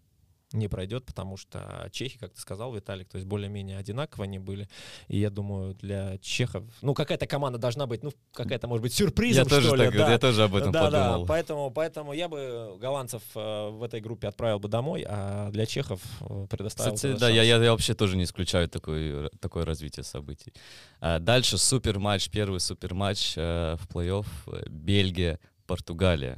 не 0.54 0.68
пройдет, 0.68 1.06
потому 1.06 1.38
что 1.38 1.88
чехи, 1.92 2.18
как 2.18 2.34
ты 2.34 2.42
сказал, 2.42 2.74
Виталик, 2.74 3.08
то 3.10 3.18
есть 3.18 3.28
более-менее 3.28 3.78
одинаково 3.78 4.26
они 4.26 4.40
были. 4.40 4.68
И 5.08 5.18
я 5.18 5.30
думаю, 5.30 5.76
для 5.76 6.18
чехов, 6.20 6.64
ну, 6.82 6.94
какая-то 6.94 7.28
команда 7.28 7.58
должна 7.58 7.86
быть, 7.86 8.04
ну, 8.04 8.12
какая-то, 8.34 8.68
может 8.68 8.82
быть, 8.82 8.94
сюрпризом, 8.94 9.44
Я 9.44 9.50
тоже, 9.50 9.68
что 9.68 9.76
ли. 9.76 9.86
так, 9.86 9.96
да. 9.96 10.12
я 10.12 10.20
тоже 10.20 10.44
об 10.44 10.56
этом 10.56 10.72
да, 10.72 10.84
подумал. 10.84 11.22
да, 11.22 11.28
поэтому, 11.28 11.72
поэтому 11.72 12.14
я 12.14 12.28
бы 12.28 12.78
голландцев 12.80 13.24
э, 13.36 13.70
в 13.70 13.84
этой 13.84 14.02
группе 14.02 14.28
отправил 14.28 14.60
бы 14.60 14.68
домой, 14.68 15.06
а 15.08 15.50
для 15.52 15.66
чехов 15.66 16.02
э, 16.22 16.48
предоставил 16.50 16.96
Кстати, 16.96 17.14
бы 17.14 17.20
да, 17.20 17.30
я, 17.30 17.44
я, 17.44 17.64
я 17.64 17.72
вообще 17.72 17.94
тоже 17.94 18.18
не 18.18 18.24
исключаю 18.24 18.68
такой, 18.68 19.30
такое 19.40 19.66
развитие 19.66 20.04
событий. 20.04 20.54
А 21.00 21.20
дальше 21.20 21.58
супер 21.58 22.00
матч, 22.00 22.30
первый 22.30 22.60
супер 22.60 22.94
матч 22.94 23.34
э, 23.38 23.78
в 23.80 23.88
плей-офф 23.88 24.70
Бельгия, 24.70 25.40
Португалия. 25.66 26.38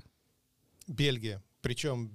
Бельгия. 0.88 1.41
Причем 1.62 2.12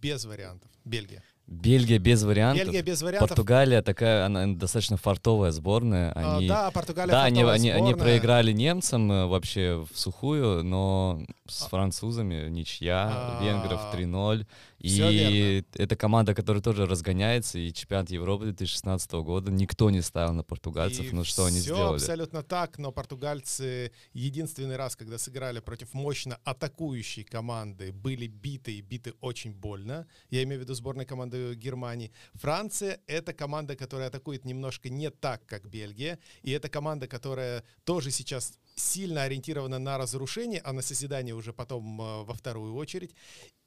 без 0.00 0.24
вариантов. 0.24 0.70
Бельгия. 0.84 1.22
Бельгия 1.50 1.98
без 1.98 2.22
вариантов. 2.22 2.64
Бельгия 2.64 2.82
без 2.82 3.02
вариантов. 3.02 3.28
Португалия 3.28 3.82
такая, 3.82 4.24
она 4.24 4.46
достаточно 4.46 4.96
фартовая 4.96 5.50
сборная. 5.50 6.12
А, 6.14 6.36
Они, 6.36 6.46
да, 6.46 6.70
Португалия 6.70 7.10
да, 7.10 7.24
они, 7.24 7.40
фартовая 7.40 7.54
они, 7.56 7.70
они 7.70 7.90
сборная. 7.90 8.04
проиграли 8.04 8.52
немцам 8.52 9.10
э, 9.10 9.26
вообще 9.26 9.84
в 9.92 9.98
сухую, 9.98 10.62
но 10.62 11.20
с 11.48 11.62
А- 11.64 11.68
французами 11.68 12.48
ничья, 12.48 13.10
А, 13.12 13.42
венгров 13.44 13.80
3-0. 13.92 14.46
И 14.80 15.64
это 15.74 15.94
команда, 15.94 16.34
которая 16.34 16.62
тоже 16.62 16.86
разгоняется, 16.86 17.58
и 17.58 17.72
чемпионат 17.72 18.10
Европы 18.10 18.44
2016 18.44 19.12
года 19.12 19.50
никто 19.50 19.90
не 19.90 20.00
ставил 20.00 20.32
на 20.32 20.42
португальцев, 20.42 21.12
И 21.12 21.14
ну 21.14 21.24
что 21.24 21.44
они 21.44 21.58
сделали? 21.58 21.96
абсолютно 21.96 22.42
так, 22.42 22.78
но 22.78 22.90
португальцы 22.90 23.92
единственный 24.14 24.76
раз, 24.76 24.96
когда 24.96 25.18
сыграли 25.18 25.60
против 25.60 25.92
мощно 25.92 26.38
атакующей 26.44 27.24
команды, 27.24 27.92
были 27.92 28.26
биты 28.26 28.72
и 28.78 28.80
биты 28.80 29.14
очень 29.20 29.52
больно. 29.52 30.06
Я 30.30 30.42
имею 30.44 30.60
в 30.60 30.64
виду 30.64 30.74
сборной 30.74 31.04
команды 31.04 31.54
Германии. 31.54 32.10
Франция— 32.34 33.00
это 33.06 33.32
команда, 33.34 33.76
которая 33.76 34.08
атакует 34.08 34.44
немножко 34.44 34.88
не 34.88 35.10
так, 35.10 35.44
как 35.46 35.68
Бельгия. 35.68 36.18
И 36.42 36.52
это 36.52 36.68
команда, 36.68 37.06
которая 37.06 37.64
тоже 37.84 38.10
сейчас 38.10 38.58
сильно 38.80 39.22
ориентирована 39.22 39.78
на 39.78 39.98
разрушение, 39.98 40.60
а 40.64 40.72
на 40.72 40.82
созидание 40.82 41.34
уже 41.34 41.52
потом 41.52 42.00
э, 42.00 42.24
во 42.24 42.34
вторую 42.34 42.74
очередь. 42.74 43.14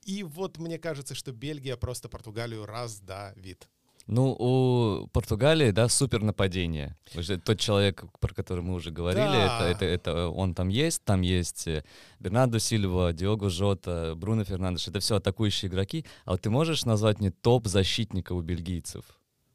И 0.05 0.23
вот 0.23 0.57
мне 0.57 0.77
кажется, 0.79 1.15
что 1.15 1.31
Бельгия 1.31 1.77
просто 1.77 2.09
Португалию 2.09 2.65
раздавит. 2.65 3.67
Ну, 4.05 4.35
у 4.37 5.07
Португалии, 5.13 5.71
да, 5.71 5.87
супер 5.87 6.21
нападение. 6.21 6.97
Вы 7.13 7.21
же- 7.21 7.37
Тот 7.39 7.57
человек, 7.59 8.03
про 8.19 8.33
который 8.33 8.61
мы 8.61 8.73
уже 8.73 8.91
говорили, 8.91 9.23
Да. 9.23 9.69
это, 9.69 9.85
это, 9.85 9.85
это 9.85 10.27
он 10.27 10.53
там 10.53 10.67
есть. 10.67 11.01
Там 11.05 11.21
есть 11.21 11.67
э, 11.67 11.83
Бернардо 12.19 12.59
Сильва, 12.59 13.13
Диого 13.13 13.49
Жота, 13.49 14.13
Бруно 14.17 14.43
Фернандеш. 14.43 14.89
Это 14.89 14.99
все 14.99 15.15
атакующие 15.15 15.69
игроки. 15.69 16.05
А 16.25 16.31
вот 16.31 16.41
ты 16.41 16.49
можешь 16.49 16.83
назвать 16.83 17.19
мне 17.21 17.31
топ 17.31 17.67
защитников 17.67 18.37
у 18.37 18.41
бельгийцев? 18.41 19.05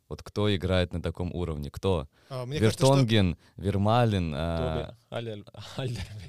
Вот 0.08 0.22
кто 0.22 0.54
играет 0.54 0.92
на 0.94 1.02
таком 1.02 1.34
уровне? 1.34 1.70
Кто? 1.70 2.08
А, 2.30 2.46
Мне 2.46 2.58
кажется, 2.60 2.78
что 2.86 2.94
Вертонген, 2.94 3.36
Вермалин. 3.56 4.32
а, 4.34 4.96
Аль- 5.12 5.44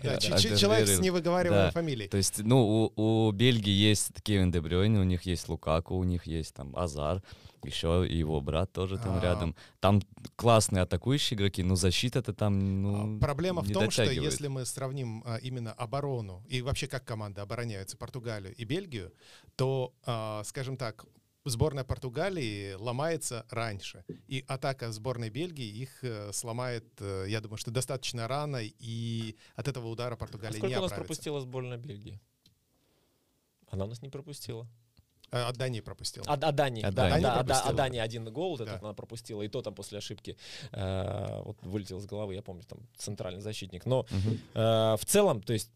да, 0.03 0.17
человек 0.19 0.87
с 0.87 0.99
невыговариваемой 0.99 1.67
Да. 1.67 1.71
фамилией. 1.71 2.09
То 2.09 2.17
есть, 2.17 2.39
ну, 2.43 2.91
у, 2.95 3.27
у 3.27 3.31
Бельгии 3.31 3.71
есть 3.71 4.21
Кевин 4.21 4.51
Де 4.51 4.59
Брюйне, 4.59 4.99
у 4.99 5.03
них 5.03 5.23
есть 5.23 5.47
Лукаку, 5.47 5.95
у 5.95 6.03
них 6.03 6.25
есть 6.27 6.53
там 6.55 6.75
Азар, 6.75 7.21
еще 7.63 8.05
и 8.07 8.17
его 8.17 8.41
брат 8.41 8.71
тоже 8.73 8.97
там 8.97 9.17
А. 9.17 9.21
рядом. 9.21 9.55
Там 9.79 10.01
классные 10.35 10.81
атакующие 10.83 11.37
игроки, 11.37 11.63
но 11.63 11.75
защита-то 11.75 12.33
там, 12.33 12.81
ну, 12.81 13.17
А, 13.17 13.19
Проблема 13.19 13.61
в 13.61 13.71
том, 13.71 13.89
что 13.91 14.03
дотягивает. 14.03 14.31
если 14.31 14.47
мы 14.47 14.65
сравним 14.65 15.23
а, 15.25 15.37
именно 15.37 15.71
оборону 15.71 16.43
и 16.49 16.61
вообще 16.61 16.87
как 16.87 17.05
команды 17.05 17.39
обороняются 17.41 17.95
Португалию 17.97 18.53
и 18.55 18.63
Бельгию, 18.65 19.13
то, 19.55 19.93
а, 20.05 20.43
скажем 20.45 20.75
так, 20.77 21.05
сборная 21.45 21.83
Португалии 21.83 22.73
ломается 22.73 23.45
раньше. 23.49 24.03
И 24.27 24.43
атака 24.47 24.91
сборной 24.91 25.29
Бельгии 25.29 25.67
их 25.67 26.03
э, 26.03 26.31
сломает, 26.33 26.85
э, 26.99 27.25
я 27.27 27.41
думаю, 27.41 27.57
что 27.57 27.71
достаточно 27.71 28.27
рано, 28.27 28.59
и 28.61 29.35
от 29.55 29.67
этого 29.67 29.87
удара 29.87 30.13
А 30.13 30.17
Португалия 30.17 30.53
не 30.55 30.59
сколько 30.59 30.77
у 30.79 30.81
нас 30.81 30.91
оправится. 30.91 30.95
пропустила 30.95 31.41
сборная 31.41 31.77
Бельгии? 31.77 32.19
Она 33.69 33.85
у 33.85 33.87
нас 33.87 34.01
не 34.01 34.09
пропустила. 34.09 34.67
А, 35.31 35.49
От 35.49 35.57
Дании 35.57 35.79
пропустил. 35.79 36.23
А, 36.25 36.33
а 36.33 36.51
Дании, 36.51 36.83
От 36.83 36.95
да, 36.95 37.09
Дании 37.09 37.23
да, 37.23 37.35
да, 37.35 37.43
пропустила. 37.43 37.69
а 37.69 37.73
Дании 37.73 37.99
один 37.99 38.25
гол, 38.33 38.51
вот 38.51 38.59
Да. 38.59 38.65
этот 38.71 38.83
она 38.83 38.93
пропустила, 38.93 39.43
и 39.43 39.47
то 39.47 39.61
там 39.61 39.75
после 39.75 39.99
ошибки 39.99 40.37
э, 40.71 41.41
вот 41.43 41.61
вылетел 41.61 41.99
с 41.99 42.05
головы, 42.07 42.33
я 42.33 42.41
помню, 42.41 42.63
там 42.63 42.79
центральный 42.97 43.41
защитник. 43.41 43.85
Но 43.85 44.07
Мгм. 44.09 44.39
э, 44.55 44.95
в 44.97 45.05
целом, 45.05 45.41
то 45.43 45.53
есть 45.53 45.69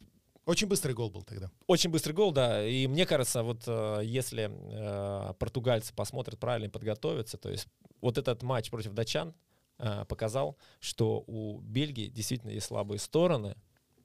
Очень 0.46 0.68
быстрый 0.68 0.94
гол 0.94 1.10
был 1.10 1.24
тогда. 1.24 1.50
очень 1.68 1.90
быстрый 1.90 2.12
гол, 2.14 2.32
да. 2.32 2.66
И 2.68 2.88
мне 2.88 3.06
кажется, 3.06 3.44
вот 3.44 3.64
э, 3.66 4.02
если 4.04 4.52
э, 4.52 5.34
португальцы 5.40 5.94
посмотрят 5.94 6.38
правильно 6.40 6.66
и 6.66 6.70
подготовятся, 6.70 7.38
то 7.38 7.50
есть 7.50 7.68
вот 8.02 8.18
этот 8.18 8.44
матч 8.44 8.70
против 8.70 8.94
датчан 8.94 9.34
э, 9.80 10.04
показал, 10.08 10.58
что 10.80 11.24
у 11.28 11.60
Бельгии 11.62 12.08
действительно 12.08 12.52
есть 12.52 12.66
слабые 12.68 13.00
стороны. 13.00 13.56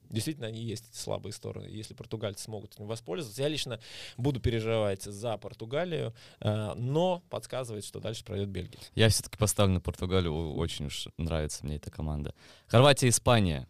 Действительно, 0.09 0.47
они 0.47 0.61
есть 0.61 0.95
слабые 0.95 1.33
стороны. 1.33 1.67
Если 1.67 1.93
португальцы 1.93 2.43
смогут 2.43 2.73
этим 2.73 2.87
воспользоваться, 2.87 3.41
я 3.43 3.47
лично 3.47 3.79
буду 4.17 4.39
переживать 4.39 5.03
за 5.03 5.37
Португалию, 5.37 6.15
э, 6.39 6.73
но 6.75 7.21
подсказывает, 7.29 7.85
что 7.85 7.99
дальше 7.99 8.23
пройдет 8.23 8.49
Бельгия. 8.49 8.79
Я 8.95 9.09
все-таки 9.09 9.37
поставлю 9.37 9.73
на 9.73 9.81
Португалию, 9.81 10.55
очень 10.55 10.85
уж 10.85 11.09
нравится 11.17 11.65
мне 11.65 11.75
эта 11.75 11.91
команда. 11.91 12.33
Хорватия, 12.67 13.09
Испания. 13.09 13.67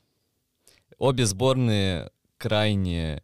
Обе 0.97 1.25
сборные 1.25 2.11
крайне 2.39 3.21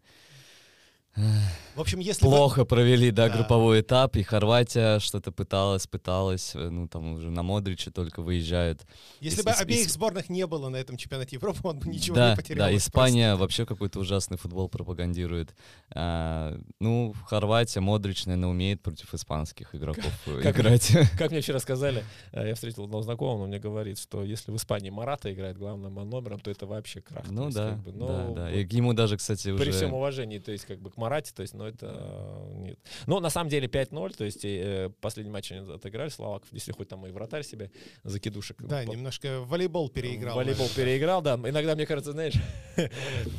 В 1.76 1.82
общем, 1.82 2.00
если... 2.00 2.26
вы- 2.26 2.32
плохо 2.32 2.64
провели, 2.66 3.12
да, 3.12 3.28
Да. 3.28 3.36
групповой 3.36 3.82
этап, 3.82 4.16
и 4.16 4.24
Хорватия 4.24 5.00
что-то 5.00 5.32
пыталась, 5.32 5.88
пыталась, 5.88 6.56
э, 6.56 6.70
ну, 6.70 6.88
там 6.88 7.16
уже 7.16 7.30
на 7.30 7.44
Модрича 7.44 7.92
только 7.92 8.22
выезжает. 8.22 8.86
Если 9.20 9.42
Ис- 9.42 9.46
бы 9.46 9.52
ис- 9.52 9.62
обеих 9.62 9.90
сборных 9.90 10.30
не 10.30 10.48
было 10.48 10.70
на 10.70 10.78
этом 10.78 10.96
чемпионате 10.98 11.36
Европы, 11.36 11.60
он 11.64 11.80
бы 11.80 11.88
ничего 11.88 12.16
да, 12.16 12.32
не 12.32 12.36
потерял. 12.38 12.68
да, 12.70 12.76
Испания 12.76 13.36
вообще 13.36 13.66
какой-то 13.66 14.00
ужасный 14.00 14.38
футбол 14.38 14.70
пропагандирует. 14.70 15.54
А, 15.94 16.58
ну, 16.80 17.14
Хорватия, 17.28 17.82
Модрич, 17.82 18.26
наверное, 18.26 18.50
умеет 18.50 18.82
против 18.82 19.14
испанских 19.14 19.76
игроков 19.76 20.12
э, 20.28 20.42
как- 20.42 20.56
играть. 20.58 20.92
Как 21.18 21.32
мне 21.32 21.42
вчера 21.42 21.60
сказали, 21.60 22.04
э, 22.32 22.48
я 22.48 22.56
встретил 22.56 22.86
одного 22.86 23.04
знакомого, 23.04 23.44
он 23.44 23.50
мне 23.50 23.60
говорит, 23.60 24.00
что 24.00 24.24
если 24.24 24.52
в 24.52 24.56
Испании 24.56 24.90
Марата 24.92 25.34
играет 25.34 25.58
главным 25.58 25.96
номером, 25.96 26.40
то 26.40 26.50
это 26.52 26.66
вообще 26.66 27.02
крах. 27.02 27.26
Ну 27.30 27.46
есть, 27.46 27.58
да, 27.58 27.72
как 27.72 27.80
бы, 27.80 27.92
да, 27.92 27.98
ну, 27.98 28.34
да. 28.36 28.44
вот 28.50 28.56
И 28.56 28.66
к 28.66 28.74
ему 28.74 28.94
даже, 28.94 29.18
кстати, 29.18 29.54
При 29.56 29.70
уже... 29.70 29.72
всем 29.74 29.94
уважении, 29.94 30.40
то 30.40 30.52
есть 30.52 30.66
как 30.66 30.80
бы 30.80 30.90
к 30.90 30.98
Марате, 30.98 31.34
то 31.36 31.42
есть, 31.42 31.54
но 31.54 31.65
это 31.66 31.96
э, 32.00 32.54
нет. 32.58 32.80
Но 33.08 33.20
на 33.20 33.30
самом 33.30 33.50
деле 33.50 33.68
5-0, 33.68 34.16
то 34.16 34.24
есть 34.24 34.46
э, 34.46 34.92
последний 35.02 35.32
матч 35.32 35.52
они 35.52 35.72
отыграли 35.72 36.10
Словаков, 36.10 36.48
если 36.52 36.72
хоть 36.72 36.88
там 36.88 37.06
и 37.06 37.12
вратарь 37.12 37.44
себе 37.44 37.72
закидушек. 38.04 38.62
Да, 38.62 38.84
по- 38.84 38.90
немножко 38.90 39.42
волейбол 39.42 39.90
переиграл. 39.90 40.36
Волейбол 40.36 40.66
наверное. 40.68 40.86
переиграл, 40.86 41.22
да. 41.22 41.36
Иногда, 41.36 41.76
мне 41.76 41.86
кажется, 41.86 42.12
знаешь, 42.12 42.36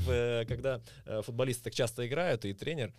э, 0.08 0.44
когда 0.46 0.80
э, 1.04 1.22
футболисты 1.22 1.64
так 1.64 1.74
часто 1.74 2.06
играют, 2.06 2.44
и 2.44 2.52
тренер 2.52 2.92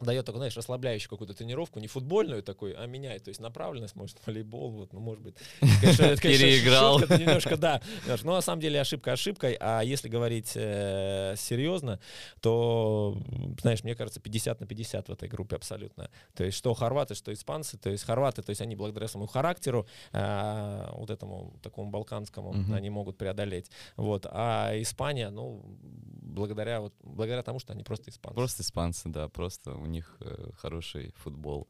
дает 0.00 0.24
такую, 0.26 0.40
знаешь, 0.40 0.56
расслабляющую 0.56 1.10
какую-то 1.10 1.34
тренировку, 1.34 1.78
не 1.80 1.86
футбольную 1.86 2.42
такой, 2.42 2.72
а 2.72 2.86
меняет, 2.86 3.24
то 3.24 3.28
есть 3.28 3.40
направленность, 3.40 3.96
может, 3.96 4.18
волейбол, 4.26 4.70
вот, 4.70 4.92
ну, 4.92 5.00
может 5.00 5.22
быть. 5.22 5.34
Конечно, 5.80 6.04
это, 6.04 6.22
конечно, 6.22 6.46
Переиграл. 6.46 6.98
шутка, 6.98 7.18
немножко, 7.18 7.56
да. 7.56 7.80
Но 8.24 8.34
на 8.34 8.40
самом 8.40 8.60
деле 8.60 8.80
ошибка 8.80 9.12
ошибкой, 9.12 9.56
а 9.60 9.82
если 9.82 10.08
говорить 10.08 10.52
э, 10.54 11.34
серьезно, 11.36 12.00
то, 12.40 13.16
знаешь, 13.60 13.84
мне 13.84 13.94
кажется, 13.94 14.20
50 14.20 14.60
на 14.60 14.66
50 14.66 15.08
в 15.08 15.12
этой 15.12 15.28
группе 15.28 15.56
абсолютно. 15.56 16.10
То 16.34 16.44
есть 16.44 16.56
что 16.56 16.74
хорваты, 16.74 17.14
что 17.14 17.32
испанцы, 17.32 17.78
то 17.78 17.90
есть 17.90 18.04
хорваты, 18.04 18.42
то 18.42 18.50
есть 18.50 18.60
они 18.60 18.76
благодаря 18.76 19.08
своему 19.08 19.26
характеру, 19.26 19.86
э, 20.12 20.88
вот 20.92 21.10
этому 21.10 21.54
такому 21.62 21.90
балканскому, 21.90 22.52
Мгм. 22.52 22.74
они 22.74 22.90
могут 22.90 23.16
преодолеть. 23.18 23.70
Вот. 23.96 24.26
А 24.30 24.72
Испания, 24.80 25.30
ну, 25.30 25.62
благодаря, 26.22 26.80
вот, 26.80 26.94
благодаря 27.02 27.42
тому, 27.42 27.58
что 27.58 27.72
они 27.72 27.82
просто 27.82 28.10
испанцы. 28.10 28.34
Просто 28.36 28.62
испанцы, 28.62 29.08
да, 29.08 29.28
просто 29.28 29.74
у 29.74 29.86
них 29.90 30.16
э, 30.20 30.50
хороший 30.56 31.12
футбол. 31.16 31.68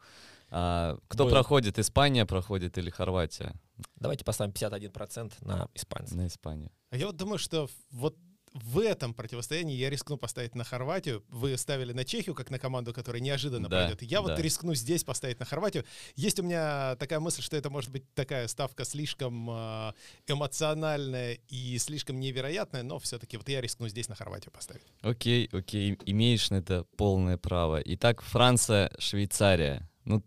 А, 0.51 0.99
кто 1.09 1.25
Был. 1.25 1.31
проходит, 1.31 1.79
Испания 1.79 2.27
проходит 2.27 2.77
или 2.79 2.91
Хорватия 2.91 3.55
Давайте 3.97 4.25
поставим 4.25 4.53
51% 4.53 5.33
на 5.43 5.69
испанцев. 5.75 6.17
на 6.17 6.27
Испанию? 6.27 6.71
А 6.91 6.97
я 6.97 7.07
вот 7.07 7.17
думаю, 7.17 7.39
что 7.39 7.69
вот 7.91 8.17
в 8.53 8.81
этом 8.81 9.15
противостоянии 9.15 9.77
я 9.77 9.91
рискну 9.91 10.17
поставить 10.17 10.55
на 10.55 10.65
Хорватию. 10.65 11.25
Вы 11.29 11.57
ставили 11.57 11.93
на 11.93 12.05
Чехию, 12.05 12.35
как 12.35 12.51
на 12.51 12.59
команду, 12.59 12.93
которая 12.93 13.23
неожиданно 13.23 13.69
Да, 13.69 13.85
пройдет. 13.87 14.03
Я 14.03 14.21
вот 14.23 14.37
да. 14.37 14.43
рискну 14.43 14.75
здесь 14.75 15.05
поставить 15.05 15.39
на 15.39 15.47
Хорватию. 15.47 15.85
Есть 16.17 16.41
у 16.41 16.43
меня 16.43 16.97
такая 16.97 17.21
мысль, 17.21 17.43
что 17.43 17.57
это 17.57 17.71
может 17.71 17.91
быть 17.91 18.13
такая 18.15 18.49
ставка 18.49 18.85
слишком 18.85 19.49
э, 19.51 19.93
эмоциональная 20.27 21.39
и 21.49 21.79
слишком 21.79 22.19
невероятная, 22.19 22.83
но 22.83 22.99
все-таки 22.99 23.37
вот 23.37 23.49
я 23.49 23.61
рискну 23.61 23.89
здесь 23.89 24.09
на 24.09 24.17
Хорватию 24.17 24.51
поставить. 24.53 24.87
Окей, 25.03 25.49
окей, 25.53 25.97
имеешь 26.07 26.51
на 26.51 26.57
это 26.57 26.85
полное 26.97 27.37
право. 27.37 27.81
Итак, 27.85 28.21
Франция, 28.23 28.91
Швейцария. 28.99 29.89
Ну, 30.05 30.25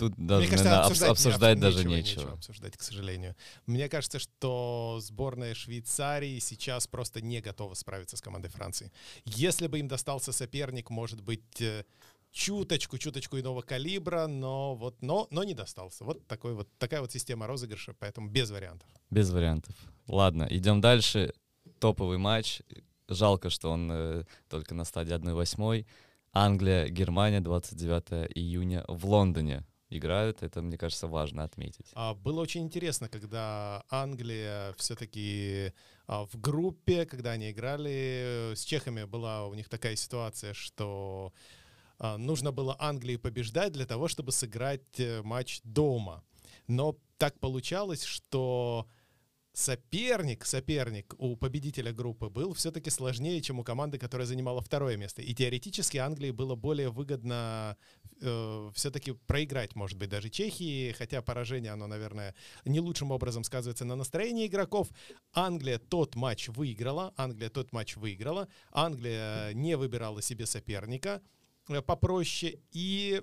тут 0.00 0.14
даже, 0.16 0.40
Мне 0.40 0.50
кажется, 0.50 0.64
наверное, 0.70 0.84
обс- 0.84 0.90
обсуждать, 0.90 1.10
обсуждать 1.10 1.56
не- 1.56 1.60
даже 1.62 1.84
нечего, 1.84 2.20
нечего. 2.20 2.32
обсуждать, 2.32 2.76
к 2.76 2.82
сожалению. 2.82 3.36
Мне 3.66 3.88
кажется, 3.88 4.18
что 4.18 4.98
сборная 5.00 5.54
Швейцарии 5.54 6.38
сейчас 6.40 6.86
просто 6.86 7.20
не 7.20 7.40
готова 7.40 7.74
справиться 7.74 8.16
с 8.16 8.20
командой 8.20 8.48
Франции. 8.48 8.90
Если 9.24 9.66
бы 9.68 9.78
им 9.78 9.88
достался 9.88 10.32
соперник, 10.32 10.90
может 10.90 11.20
быть, 11.22 11.60
э, 11.60 11.84
чуточку, 12.32 12.98
чуточку 12.98 13.38
иного 13.38 13.62
калибра, 13.62 14.26
но 14.26 14.74
вот, 14.74 15.02
но, 15.02 15.26
но 15.30 15.44
не 15.44 15.54
достался. 15.54 16.04
Вот 16.04 16.26
такой 16.26 16.54
вот 16.54 16.68
такая 16.78 17.00
вот 17.00 17.12
система 17.12 17.46
розыгрыша, 17.46 17.94
поэтому 17.98 18.28
без 18.28 18.50
вариантов. 18.50 18.88
Без 19.10 19.30
вариантов. 19.30 19.74
Ладно, 20.06 20.46
идем 20.50 20.80
дальше. 20.80 21.32
Топовый 21.78 22.18
матч. 22.18 22.62
Жалко, 23.08 23.50
что 23.50 23.70
он 23.70 23.90
э, 23.92 24.24
только 24.48 24.74
на 24.74 24.84
стадии 24.84 25.14
1-8. 25.14 25.84
Англия, 26.32 26.88
Германия, 26.88 27.40
29 27.40 28.30
июня 28.36 28.84
в 28.86 29.04
Лондоне 29.06 29.64
играют. 29.90 30.42
Это, 30.42 30.62
мне 30.62 30.78
кажется, 30.78 31.06
важно 31.06 31.44
отметить. 31.44 31.86
А, 31.94 32.14
было 32.14 32.40
очень 32.40 32.62
интересно, 32.62 33.08
когда 33.08 33.84
Англия 33.90 34.72
все-таки 34.78 35.72
а, 36.06 36.24
в 36.26 36.40
группе, 36.40 37.04
когда 37.06 37.32
они 37.32 37.50
играли 37.50 38.54
с 38.54 38.64
чехами, 38.64 39.04
была 39.04 39.46
у 39.46 39.54
них 39.54 39.68
такая 39.68 39.96
ситуация, 39.96 40.54
что 40.54 41.32
а, 41.98 42.16
нужно 42.16 42.52
было 42.52 42.76
Англии 42.78 43.16
побеждать 43.16 43.72
для 43.72 43.86
того, 43.86 44.08
чтобы 44.08 44.32
сыграть 44.32 44.98
э, 44.98 45.20
матч 45.22 45.60
дома. 45.64 46.24
Но 46.66 46.96
так 47.18 47.38
получалось, 47.40 48.04
что 48.04 48.86
соперник, 49.52 50.46
соперник 50.46 51.14
у 51.18 51.36
победителя 51.36 51.92
группы 51.92 52.28
был 52.28 52.54
все-таки 52.54 52.90
сложнее, 52.90 53.40
чем 53.42 53.58
у 53.58 53.64
команды, 53.64 53.98
которая 53.98 54.26
занимала 54.26 54.60
второе 54.60 54.96
место. 54.96 55.22
И 55.22 55.34
теоретически 55.34 55.98
Англии 55.98 56.30
было 56.30 56.54
более 56.54 56.90
выгодно 56.90 57.76
э, 58.20 58.70
все-таки 58.74 59.12
проиграть, 59.12 59.74
может 59.74 59.98
быть, 59.98 60.08
даже 60.08 60.30
Чехии, 60.30 60.92
хотя 60.92 61.22
поражение, 61.22 61.72
оно, 61.72 61.86
наверное, 61.86 62.34
не 62.64 62.80
лучшим 62.80 63.10
образом 63.10 63.44
сказывается 63.44 63.84
на 63.84 63.96
настроении 63.96 64.46
игроков. 64.46 64.88
Англия 65.32 65.78
тот 65.78 66.14
матч 66.14 66.48
выиграла, 66.48 67.12
Англия 67.16 67.50
тот 67.50 67.72
матч 67.72 67.96
выиграла, 67.96 68.48
Англия 68.72 69.52
не 69.52 69.76
выбирала 69.76 70.22
себе 70.22 70.46
соперника 70.46 71.22
э, 71.68 71.82
попроще, 71.82 72.60
и 72.72 73.22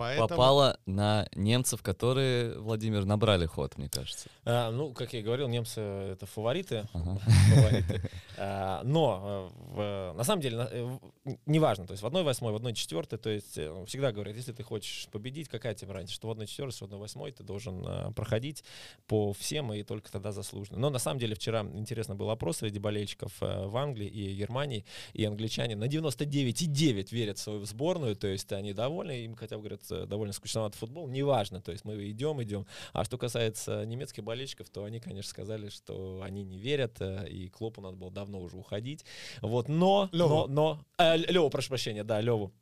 Поэтому... 0.00 0.28
Попала 0.28 0.78
на 0.86 1.28
немцев, 1.34 1.82
которые, 1.82 2.58
Владимир, 2.58 3.04
набрали 3.04 3.44
ход, 3.44 3.76
мне 3.76 3.90
кажется. 3.90 4.30
А, 4.46 4.70
ну, 4.70 4.94
как 4.94 5.12
я 5.12 5.20
и 5.20 5.22
говорил, 5.22 5.46
немцы— 5.46 5.78
это 6.12 6.24
фавориты. 6.24 6.88
Ага. 6.94 7.18
фавориты. 7.54 8.10
А, 8.38 8.80
но 8.82 9.52
э, 9.76 10.12
в, 10.12 10.16
на 10.16 10.24
самом 10.24 10.40
деле 10.40 10.66
э, 10.70 10.98
неважно, 11.44 11.86
то 11.86 11.92
есть 11.92 12.02
в 12.02 12.06
1-8, 12.06 12.50
в 12.50 12.66
1-4, 12.66 13.16
то 13.18 13.28
есть 13.28 13.58
э, 13.58 13.84
всегда 13.86 14.10
говорят, 14.10 14.36
если 14.36 14.52
ты 14.52 14.62
хочешь 14.62 15.06
победить, 15.12 15.50
какая 15.50 15.74
тебе 15.74 15.92
разница, 15.92 16.14
что 16.14 16.28
в 16.28 16.30
1-4, 16.30 16.70
что 16.70 16.86
в 16.86 16.90
1-8 16.90 17.32
ты 17.32 17.42
должен 17.44 18.14
проходить 18.14 18.64
по 19.06 19.34
всем 19.34 19.70
и 19.74 19.82
только 19.82 20.10
тогда 20.10 20.32
заслуженно. 20.32 20.78
Но 20.78 20.88
на 20.88 20.98
самом 20.98 21.20
деле 21.20 21.34
вчера 21.34 21.60
интересно 21.74 22.14
был 22.14 22.30
опрос 22.30 22.56
среди 22.58 22.78
болельщиков 22.78 23.32
в 23.38 23.76
Англии 23.76 24.08
и 24.08 24.34
Германии, 24.34 24.86
и 25.12 25.26
англичане 25.26 25.76
на 25.76 25.84
99,9 25.84 27.08
верят 27.10 27.36
в 27.36 27.42
свою 27.42 27.66
сборную, 27.66 28.16
то 28.16 28.28
есть 28.28 28.50
они 28.52 28.72
довольны, 28.72 29.24
им 29.26 29.34
хотя 29.34 29.56
бы 29.56 29.64
говорят, 29.64 29.89
довольно 29.90 30.32
скучноватый 30.32 30.78
футбол, 30.78 31.08
неважно, 31.08 31.60
то 31.60 31.72
есть 31.72 31.84
мы 31.84 32.10
идем, 32.10 32.42
идем. 32.42 32.66
А 32.92 33.04
что 33.04 33.18
касается 33.18 33.84
немецких 33.84 34.24
болельщиков, 34.24 34.68
то 34.70 34.84
они, 34.84 35.00
конечно, 35.00 35.30
сказали, 35.30 35.68
что 35.68 36.20
они 36.22 36.44
не 36.44 36.58
верят, 36.58 37.00
и 37.00 37.48
Клопу 37.48 37.80
надо 37.80 37.96
было 37.96 38.10
давно 38.10 38.40
уже 38.40 38.56
уходить. 38.56 39.04
Вот, 39.42 39.68
но, 39.68 40.08
Леву. 40.12 40.28
но, 40.28 40.46
но, 40.46 40.80
э, 40.98 41.16
Леву, 41.16 41.50
прошу 41.50 41.68
прощения, 41.68 42.04
да, 42.04 42.20
Леву. 42.20 42.52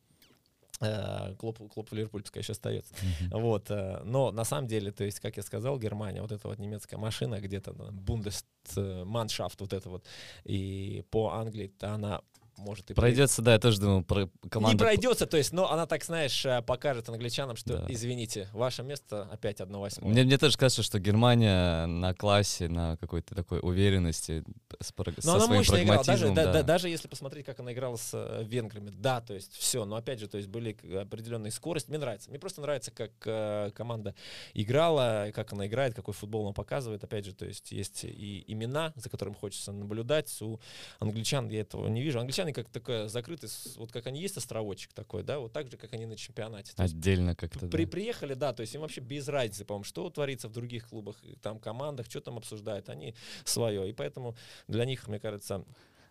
Э, 0.81 1.35
Клоп, 1.39 1.59
Клоп 1.73 1.91
в 1.91 1.95
Ливерпуле 1.95 2.23
пускай 2.23 2.43
еще 2.43 2.53
остается. 2.53 2.95
Mm-hmm. 2.95 3.41
Вот, 3.41 3.71
э, 3.71 4.01
но 4.05 4.31
на 4.31 4.45
самом 4.45 4.69
деле, 4.69 4.93
то 4.93 5.05
есть, 5.05 5.19
как 5.19 5.37
я 5.37 5.43
сказал, 5.43 5.79
Германия, 5.79 6.23
вот 6.23 6.31
эта 6.31 6.47
вот 6.47 6.59
немецкая 6.59 6.99
машина, 6.99 7.41
где-то 7.41 7.73
Бундесманшафт, 7.73 9.61
вот 9.61 9.73
это 9.73 9.91
вот, 9.91 10.05
и 10.45 11.05
по 11.11 11.31
Англии 11.31 11.73
она 11.81 12.23
может 12.59 12.91
и 12.91 12.95
пройдется, 12.95 13.43
да, 13.43 13.55
я 13.55 13.59
тоже 13.59 13.81
думаю, 13.81 14.05
про 14.05 14.29
команду... 14.51 14.77
Не 14.77 14.79
пройдется, 14.79 15.27
то 15.27 15.37
есть, 15.37 15.53
но 15.53 15.71
она 15.71 15.87
так, 15.87 16.05
знаешь, 16.05 16.45
э, 16.45 16.63
покажет 16.63 17.09
англичанам, 17.09 17.57
что, 17.57 17.79
да. 17.79 17.87
извините, 17.89 18.49
ваше 18.53 18.83
место 18.83 19.29
опять 19.31 19.61
1-8. 19.61 20.05
Мне, 20.05 20.25
мне 20.25 20.39
тоже 20.39 20.57
кажется, 20.57 20.83
что 20.83 20.99
Германия 20.99 21.87
на 21.87 22.15
классе, 22.15 22.69
на 22.69 22.97
какой-то 22.97 23.35
такой 23.35 23.61
уверенности, 23.61 24.45
с, 24.81 24.93
но 24.97 25.13
со 25.21 25.35
она 25.35 25.41
своим 25.41 25.59
мощно 25.59 25.83
играла, 25.83 26.05
даже, 26.05 26.33
да. 26.33 26.53
да, 26.53 26.63
даже 26.63 26.89
если 26.89 27.09
посмотреть, 27.09 27.47
как 27.47 27.61
она 27.61 27.73
играла 27.73 27.97
с 27.97 28.11
э, 28.13 28.45
венграми, 28.45 28.91
да, 28.91 29.21
то 29.21 29.35
есть 29.35 29.55
все, 29.55 29.85
но 29.85 29.97
опять 29.97 30.21
же, 30.21 30.29
то 30.29 30.37
есть 30.37 30.49
были 30.49 30.77
определенные 30.97 31.53
скорости, 31.53 31.89
мне 31.89 31.99
нравится, 31.99 32.31
мне 32.31 32.39
просто 32.39 32.61
нравится, 32.61 32.91
как 32.91 33.13
э, 33.25 33.71
команда 33.75 34.15
играла, 34.55 35.31
как 35.35 35.53
она 35.53 35.67
играет, 35.67 35.95
какой 35.95 36.15
футбол 36.15 36.45
она 36.45 36.53
показывает, 36.53 37.05
опять 37.05 37.25
же, 37.25 37.35
то 37.35 37.47
есть 37.47 37.73
есть 37.73 38.05
и 38.05 38.45
имена, 38.47 38.93
за 38.97 39.09
которым 39.09 39.35
хочется 39.35 39.73
наблюдать, 39.73 40.35
у 40.43 40.59
англичан 40.99 41.49
я 41.49 41.61
этого 41.61 41.89
не 41.89 42.03
вижу, 42.03 42.21
англичане 42.21 42.48
как 42.53 42.69
такая 42.69 43.09
закрытый, 43.09 43.49
вот 43.77 43.93
как 43.93 44.07
они 44.07 44.21
есть 44.21 44.37
островочек 44.37 44.93
такой, 44.93 45.23
да, 45.23 45.39
вот 45.39 45.53
так 45.53 45.71
же, 45.71 45.77
как 45.77 45.93
они 45.93 46.07
на 46.07 46.17
чемпионате. 46.17 46.73
Отдельно 46.77 47.35
как-то, 47.35 47.67
при, 47.69 47.85
да. 47.85 47.91
Приехали, 47.91 48.35
да, 48.35 48.53
то 48.53 48.61
есть 48.61 48.75
им 48.75 48.83
вообще 48.83 49.01
без 49.01 49.29
разницы, 49.29 49.65
по-моему, 49.65 49.85
что 49.85 50.09
творится 50.11 50.49
в 50.49 50.53
других 50.53 50.89
клубах, 50.89 51.17
там, 51.43 51.59
командах, 51.59 52.07
что 52.07 52.21
там 52.21 52.39
обсуждают, 52.39 52.89
они 52.89 53.15
свое, 53.45 53.89
и 53.89 53.93
поэтому 53.93 54.37
для 54.67 54.85
них, 54.85 55.09
мне 55.09 55.19
кажется, 55.19 55.65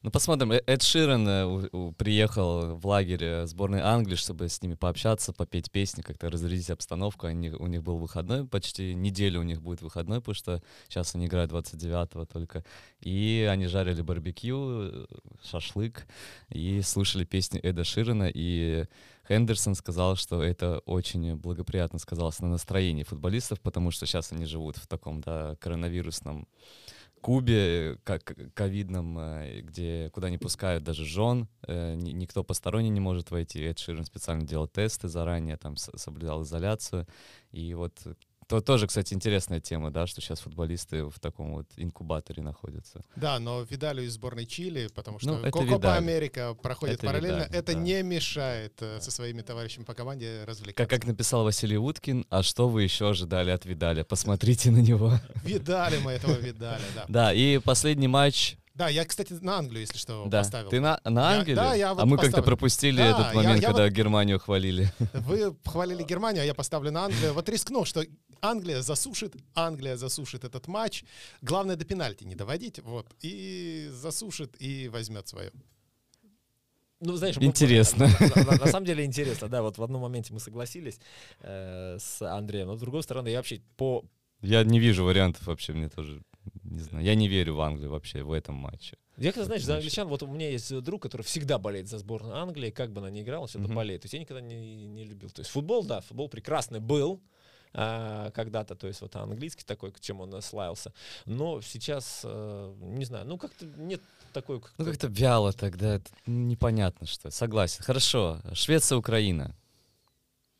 ну, 0.03 0.11
посмотрим. 0.11 0.51
Э, 0.51 0.61
Эд 0.67 0.83
Ширен 0.83 1.27
э, 1.27 1.91
приехал 1.97 2.75
в 2.75 2.85
лагерь 2.85 3.23
э, 3.23 3.45
сборной 3.47 3.81
Англии, 3.81 4.15
чтобы 4.15 4.47
с 4.47 4.61
ними 4.61 4.75
пообщаться, 4.75 5.33
попеть 5.33 5.71
песни, 5.71 6.01
как-то 6.01 6.29
разрядить 6.29 6.69
обстановку. 6.69 7.27
Они, 7.27 7.49
у 7.49 7.67
них 7.67 7.83
был 7.83 7.97
выходной, 7.97 8.45
почти 8.45 8.93
неделю 8.93 9.39
у 9.39 9.43
них 9.43 9.61
будет 9.61 9.81
выходной, 9.81 10.19
потому 10.19 10.35
что 10.35 10.61
сейчас 10.87 11.15
они 11.15 11.25
играют 11.25 11.51
29-го 11.51 12.25
только. 12.25 12.63
И 13.01 13.47
они 13.49 13.67
жарили 13.67 14.01
барбекю, 14.01 15.07
шашлык, 15.43 16.05
и 16.49 16.81
слушали 16.81 17.25
песни 17.25 17.59
Эда 17.59 17.83
Ширена, 17.83 18.29
и 18.33 18.85
Хендерсон 19.27 19.75
сказал, 19.75 20.15
что 20.15 20.41
это 20.41 20.79
очень 20.85 21.35
благоприятно 21.35 21.99
сказалось 21.99 22.39
на 22.39 22.47
настроении 22.47 23.03
футболистов, 23.03 23.59
потому 23.61 23.91
что 23.91 24.05
сейчас 24.05 24.31
они 24.31 24.45
живут 24.45 24.77
в 24.77 24.87
таком, 24.87 25.21
да, 25.21 25.55
коронавирусном 25.59 26.47
Кубе, 27.21 27.97
как 28.03 28.35
ковидном, 28.53 29.17
э, 29.19 29.61
где 29.61 30.09
куда 30.11 30.29
не 30.29 30.37
пускают 30.37 30.83
даже 30.83 31.05
жен, 31.05 31.47
э, 31.67 31.95
никто 31.95 32.43
посторонний 32.43 32.89
не 32.89 32.99
может 32.99 33.31
войти. 33.31 33.61
Эд 33.63 33.79
Ширен 33.79 34.05
специально 34.05 34.45
делал 34.45 34.67
тесты 34.67 35.07
заранее, 35.07 35.57
там 35.57 35.75
соблюдал 35.77 36.43
изоляцию. 36.43 37.07
И 37.51 37.73
вот 37.73 37.93
то 38.47 38.61
тоже, 38.61 38.87
кстати, 38.87 39.13
интересная 39.13 39.59
тема, 39.59 39.91
да, 39.91 40.07
что 40.07 40.21
сейчас 40.21 40.39
футболисты 40.39 41.05
в 41.05 41.19
таком 41.19 41.53
вот 41.53 41.67
инкубаторе 41.75 42.41
находятся. 42.41 43.03
Да, 43.15 43.39
но 43.39 43.61
Видалю 43.63 44.03
из 44.03 44.13
сборной 44.13 44.45
Чили, 44.45 44.87
потому 44.95 45.19
что 45.19 45.37
ну, 45.37 45.51
Копа 45.51 45.95
Америка 45.95 46.55
проходит 46.61 46.95
это 46.95 47.07
параллельно, 47.07 47.43
Видаль, 47.43 47.55
это 47.55 47.73
да. 47.73 47.79
не 47.79 48.01
мешает 48.03 48.73
э, 48.81 48.95
да. 48.95 49.01
со 49.01 49.11
своими 49.11 49.41
товарищами 49.41 49.83
по 49.83 49.93
команде 49.93 50.43
развлекаться. 50.45 50.87
Как, 50.87 51.01
как 51.01 51.07
написал 51.07 51.43
Василий 51.43 51.77
Уткин, 51.77 52.25
а 52.29 52.41
что 52.41 52.69
вы 52.69 52.83
еще 52.83 53.09
ожидали 53.09 53.51
от 53.51 53.65
Видаля? 53.65 54.03
Посмотрите 54.05 54.71
на 54.71 54.79
него. 54.79 55.19
Видали 55.43 55.97
мы 55.97 56.13
этого 56.13 56.33
Видаля, 56.33 56.85
да. 56.95 57.05
Да, 57.07 57.33
и 57.33 57.57
последний 57.59 58.07
матч 58.07 58.57
да, 58.77 58.89
я, 58.89 59.05
кстати, 59.05 59.33
на 59.33 59.57
Англию, 59.57 59.81
если 59.81 59.97
что, 59.97 60.25
да. 60.27 60.39
поставил. 60.39 60.69
Ты 60.69 60.79
на, 60.79 60.99
на 61.03 61.31
Англию? 61.31 61.57
Я, 61.57 61.63
да, 61.63 61.73
я 61.73 61.93
вот 61.95 62.03
А 62.03 62.05
мы 62.05 62.15
как-то 62.19 62.43
пропустили 62.43 62.97
да, 62.97 63.07
этот 63.07 63.33
момент, 63.33 63.55
я, 63.55 63.61
я 63.61 63.67
когда 63.69 63.83
вот... 63.85 63.91
Германию 63.91 64.39
хвалили. 64.39 64.93
Вы 65.13 65.55
хвалили 65.65 66.03
Германию, 66.03 66.43
а 66.43 66.45
я 66.45 66.53
поставлю 66.53 66.91
на 66.91 67.05
Англию. 67.05 67.33
Вот 67.33 67.49
рискнул, 67.49 67.85
что 67.85 68.03
Англия 68.41 68.81
засушит, 68.81 69.35
Англия 69.53 69.97
засушит 69.97 70.43
этот 70.43 70.67
матч. 70.67 71.03
Главное 71.41 71.75
до 71.75 71.85
пенальти 71.85 72.23
не 72.23 72.35
доводить, 72.35 72.79
вот. 72.79 73.07
И 73.21 73.89
засушит, 73.91 74.55
и 74.59 74.87
возьмет 74.87 75.27
свое. 75.27 75.51
Ну, 76.99 77.15
знаешь, 77.15 77.37
интересно. 77.39 78.09
Мы, 78.19 78.27
на, 78.27 78.51
на, 78.51 78.57
на 78.57 78.67
самом 78.67 78.85
деле 78.85 79.05
интересно, 79.05 79.47
да. 79.47 79.61
Вот 79.61 79.77
в 79.77 79.83
одном 79.83 80.01
моменте 80.01 80.33
мы 80.33 80.39
согласились 80.39 80.99
э, 81.41 81.97
с 81.99 82.21
Андреем, 82.21 82.67
но 82.67 82.75
с 82.75 82.79
другой 82.79 83.03
стороны, 83.03 83.27
я 83.29 83.37
вообще 83.37 83.61
по... 83.75 84.03
Я 84.41 84.63
не 84.63 84.79
вижу 84.79 85.03
вариантов 85.03 85.45
вообще, 85.47 85.73
мне 85.73 85.89
тоже 85.89 86.21
не 86.63 86.79
знаю, 86.79 87.05
я 87.05 87.15
не 87.15 87.27
верю 87.27 87.55
в 87.55 87.61
Англию 87.61 87.91
вообще 87.91 88.23
в 88.23 88.31
этом 88.31 88.55
матче. 88.55 88.97
Я, 89.17 89.31
когда, 89.31 89.45
знаешь, 89.45 89.63
за 89.63 89.75
англичан, 89.75 90.07
вот 90.07 90.21
у 90.21 90.27
меня 90.27 90.49
есть 90.49 90.79
друг, 90.81 91.01
который 91.01 91.23
всегда 91.23 91.57
болеет 91.57 91.87
за 91.87 91.97
сборную 91.97 92.35
Англии, 92.35 92.69
как 92.69 92.91
бы 92.91 93.01
она 93.01 93.09
ни 93.09 93.21
играла, 93.21 93.47
все 93.47 93.59
это 93.59 93.67
mm-hmm. 93.67 93.73
болеет. 93.75 94.01
То 94.01 94.05
есть 94.05 94.13
я 94.13 94.19
никогда 94.19 94.41
не, 94.41 94.85
не 94.85 95.03
любил. 95.05 95.29
То 95.31 95.41
есть 95.41 95.49
футбол, 95.49 95.83
да, 95.83 96.01
футбол 96.01 96.29
прекрасный 96.29 96.79
был, 96.79 97.21
а, 97.73 98.31
когда-то, 98.31 98.75
то 98.75 98.87
есть 98.87 99.01
вот 99.01 99.15
английский 99.15 99.63
такой, 99.63 99.91
к 99.91 99.99
чему 99.99 100.23
он 100.23 100.41
славился. 100.41 100.93
Но 101.25 101.61
сейчас, 101.61 102.21
а, 102.23 102.75
не 102.79 103.05
знаю, 103.05 103.25
ну 103.25 103.37
как-то 103.37 103.65
нет 103.65 104.01
такой... 104.33 104.61
Как 104.61 104.73
ну 104.77 104.85
как-то 104.85 105.07
вяло 105.07 105.53
тогда, 105.53 105.95
это 105.95 106.09
непонятно 106.25 107.07
что. 107.07 107.31
Согласен. 107.31 107.83
Хорошо, 107.83 108.41
Швеция, 108.53 108.97
Украина. 108.97 109.55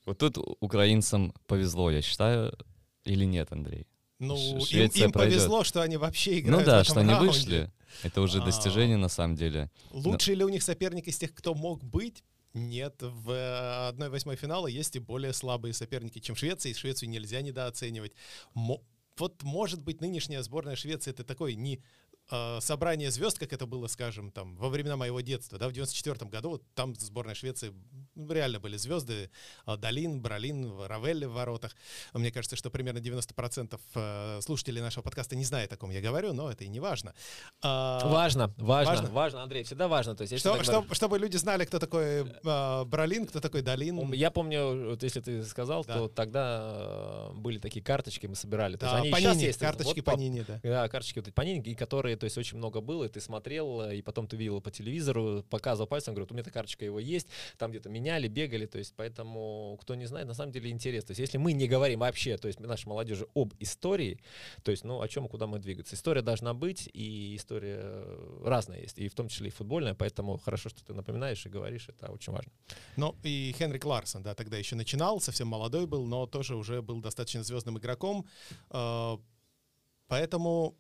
Вот 0.06 0.20
тут 0.20 0.38
украинцам 0.62 1.34
повезло, 1.48 1.92
я 1.92 2.02
считаю, 2.02 2.58
или 3.04 3.26
нет, 3.26 3.52
Андрей? 3.52 3.88
Ну, 4.20 4.36
им, 4.36 4.90
им 4.90 5.12
повезло, 5.12 5.64
что 5.64 5.82
они 5.82 5.98
вообще 5.98 6.32
ну 6.32 6.38
играют 6.40 6.60
Ну 6.60 6.66
да, 6.66 6.78
в 6.78 6.82
этом 6.82 6.92
что 6.92 7.00
они 7.02 7.12
раунде. 7.12 7.28
вышли. 7.28 7.72
Это 8.04 8.22
уже 8.22 8.42
а, 8.42 8.46
достижение 8.46 8.96
а, 8.96 9.00
на 9.00 9.10
самом 9.10 9.36
деле. 9.36 9.70
Лучший 9.92 10.36
Но... 10.36 10.40
ли 10.40 10.46
у 10.46 10.50
них 10.50 10.64
соперник 10.64 11.08
из 11.08 11.18
тех, 11.18 11.34
кто 11.34 11.54
мог 11.54 11.84
быть? 11.84 12.24
Нет, 12.54 12.96
в 13.02 13.30
1-8 13.30 14.36
финала 14.36 14.68
есть 14.68 14.96
и 14.96 15.00
более 15.00 15.34
слабые 15.34 15.74
соперники, 15.74 16.20
чем 16.20 16.36
Швеция, 16.36 16.72
и 16.72 16.76
Швецию 16.76 17.10
нельзя 17.10 17.42
недооценивать. 17.42 18.14
Мо 18.54 18.82
вот, 19.18 19.42
может 19.42 19.82
быть, 19.82 20.00
нынешняя 20.00 20.44
сборная 20.44 20.76
Швеции— 20.76 21.10
это 21.12 21.24
такой 21.24 21.56
не 21.56 21.82
э, 22.30 22.60
собрание 22.62 23.12
звезд, 23.12 23.40
как 23.40 23.54
это 23.54 23.66
было, 23.66 23.88
скажем, 23.88 24.32
там, 24.32 24.56
во 24.56 24.70
времена 24.70 24.98
моего 24.98 25.22
детства, 25.22 25.58
да, 25.58 25.68
в 25.68 25.74
94 25.74 26.30
году, 26.30 26.50
вот 26.50 26.64
там 26.74 26.96
сборная 26.96 27.36
Швеции 27.36 27.74
реально 28.30 28.60
были 28.60 28.78
звезды. 28.78 29.30
А, 29.66 29.78
Долин, 29.78 30.22
Бролин, 30.22 30.82
Равелли 30.86 31.26
в 31.26 31.34
воротах. 31.34 31.76
Мне 32.14 32.32
кажется, 32.32 32.56
что 32.56 32.70
примерно 32.70 33.00
90% 33.00 33.80
э, 33.96 34.40
слушателей 34.42 34.82
нашего 34.82 35.04
подкаста 35.04 35.36
не 35.36 35.46
знает, 35.46 35.72
о 35.74 35.78
ком 35.78 35.92
я 35.92 36.02
говорю, 36.02 36.34
но 36.34 36.52
это 36.52 36.64
и 36.64 36.68
не 36.68 36.80
важно. 36.80 37.14
А, 37.62 38.08
важно, 38.08 38.54
важно, 38.58 38.92
важно, 38.92 39.10
важно, 39.12 39.44
Андрей, 39.44 39.64
всегда 39.64 39.88
важно. 39.88 40.16
То 40.16 40.24
есть, 40.24 40.40
что, 40.40 40.64
что, 40.64 40.86
чтобы 40.94 41.20
люди 41.20 41.38
знали, 41.38 41.66
кто 41.66 41.80
такой 41.80 42.26
э, 42.44 42.84
Бролин, 42.86 43.28
кто 43.28 43.40
такой 43.40 43.62
Долин. 43.62 44.12
Я 44.14 44.32
помню, 44.32 44.90
вот 44.90 45.04
если 45.04 45.22
ты 45.22 45.44
сказал, 45.44 45.84
да. 45.86 45.98
то 45.98 46.08
тогда 46.08 47.30
э, 47.32 47.34
были 47.36 47.60
такие 47.60 47.84
карточки, 47.84 48.28
мы 48.28 48.36
собирали. 48.36 48.78
То 48.78 48.86
да, 48.86 49.00
есть 49.00 49.04
они 49.04 49.12
Панини, 49.12 49.34
сейчас 49.34 49.44
есть. 49.44 49.60
Карточки 49.60 50.00
вот, 50.00 50.06
Панини, 50.06 50.46
да. 50.48 50.60
Да, 50.64 50.90
карточки 50.90 51.20
вот 51.20 51.34
Панини, 51.34 51.74
которые, 51.74 52.17
то 52.18 52.26
есть 52.26 52.38
очень 52.38 52.58
много 52.58 52.82
было, 52.82 53.06
и 53.06 53.10
ты 53.10 53.22
смотрел, 53.22 53.90
и 53.90 54.02
потом 54.02 54.28
ты 54.28 54.38
видел 54.38 54.62
по 54.62 54.72
телевизору, 54.72 55.44
показывал 55.50 55.88
пальцем, 55.88 56.14
говорит, 56.14 56.32
у 56.32 56.34
меня 56.34 56.42
эта 56.42 56.52
карточка 56.52 56.86
его 56.86 57.00
есть, 57.00 57.28
там 57.58 57.72
где-то 57.72 57.90
меняли, 57.90 58.28
бегали, 58.28 58.66
то 58.66 58.78
есть 58.78 58.94
поэтому, 58.96 59.78
кто 59.82 59.96
не 59.96 60.06
знает, 60.06 60.28
на 60.28 60.34
самом 60.34 60.52
деле 60.52 60.70
интересно. 60.70 61.08
То 61.08 61.12
есть 61.12 61.20
если 61.20 61.38
мы 61.38 61.54
не 61.54 61.68
говорим 61.68 62.00
вообще, 62.00 62.38
то 62.38 62.48
есть 62.48 62.60
нашей 62.60 62.88
молодежи 62.88 63.28
об 63.34 63.54
истории, 63.60 64.20
то 64.64 64.72
есть, 64.72 64.84
ну, 64.84 65.02
о 65.02 65.08
чем 65.08 65.26
и 65.26 65.30
куда 65.30 65.48
мы 65.48 65.60
двигаться. 65.60 65.96
История 65.96 66.22
должна 66.22 66.54
быть, 66.54 66.90
и 66.94 67.36
история 67.36 68.06
разная 68.44 68.82
есть, 68.82 68.98
и 68.98 69.08
в 69.08 69.16
том 69.16 69.28
числе 69.28 69.48
и 69.48 69.52
футбольная, 69.52 69.94
поэтому 69.94 70.38
хорошо, 70.38 70.70
что 70.70 70.84
ты 70.84 70.94
напоминаешь 70.94 71.46
и 71.46 71.50
говоришь, 71.50 71.90
это 71.90 72.12
очень 72.12 72.34
важно. 72.34 72.52
Ну, 72.96 73.16
и 73.24 73.56
Хенрик 73.58 73.86
Ларсон, 73.86 74.24
да, 74.24 74.36
тогда 74.36 74.58
еще 74.58 74.76
начинал, 74.76 75.20
совсем 75.20 75.48
молодой 75.48 75.88
был, 75.88 76.06
но 76.06 76.26
тоже 76.26 76.56
уже 76.56 76.82
был 76.82 77.02
достаточно 77.02 77.44
звездным 77.44 77.78
игроком, 77.78 78.26
а, 78.70 79.20
поэтому 80.08 80.76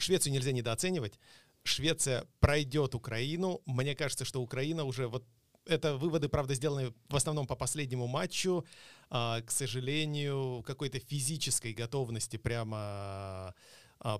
Швецию 0.00 0.32
нельзя 0.32 0.52
недооценивать. 0.52 1.18
Швеция 1.62 2.26
пройдет 2.40 2.94
Украину. 2.94 3.60
Мне 3.66 3.94
кажется, 3.94 4.24
что 4.24 4.40
Украина 4.40 4.84
уже 4.84 5.08
вот 5.08 5.24
это 5.66 5.96
выводы, 5.96 6.28
правда, 6.28 6.54
сделаны 6.54 6.92
в 7.08 7.16
основном 7.16 7.46
по 7.46 7.54
последнему 7.54 8.06
матчу. 8.06 8.64
А, 9.10 9.40
к 9.42 9.50
сожалению, 9.50 10.62
какой-то 10.66 10.98
физической 10.98 11.72
готовности 11.72 12.36
прямо 12.36 13.54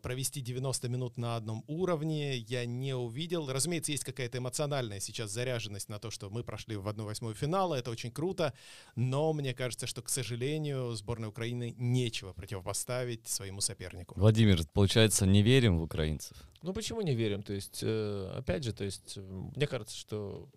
провести 0.03 0.41
90 0.41 0.89
минут 0.89 1.17
на 1.17 1.37
одном 1.37 1.65
уровне 1.67 2.37
я 2.37 2.67
не 2.67 2.95
увидел. 2.95 3.51
Разумеется, 3.51 3.93
есть 3.93 4.05
какая-то 4.05 4.39
эмоциональная 4.39 5.01
сейчас 5.01 5.31
заряженность 5.31 5.89
на 5.89 5.99
то, 5.99 6.11
что 6.11 6.31
мы 6.31 6.45
прошли 6.45 6.77
в 6.77 6.87
1-8 6.87 7.35
финала, 7.35 7.75
это 7.75 7.91
очень 7.91 8.11
круто, 8.11 8.53
но 8.97 9.33
мне 9.33 9.55
кажется, 9.55 9.87
что, 9.87 10.03
к 10.03 10.09
сожалению, 10.09 10.93
сборной 10.95 11.29
Украины 11.29 11.75
нечего 11.79 12.33
противопоставить 12.33 13.27
своему 13.29 13.61
сопернику. 13.61 14.15
Владимир, 14.19 14.61
получается, 14.73 15.27
не 15.27 15.43
верим 15.43 15.79
в 15.79 15.83
украинцев? 15.83 16.37
Ну 16.63 16.73
почему 16.73 17.01
не 17.01 17.15
верим? 17.15 17.43
То 17.43 17.55
есть, 17.55 17.81
э, 17.83 18.33
опять 18.37 18.65
же, 18.65 18.73
то 18.73 18.85
есть, 18.85 19.17
мне 19.17 19.67
кажется, 19.67 19.97
что 19.97 20.49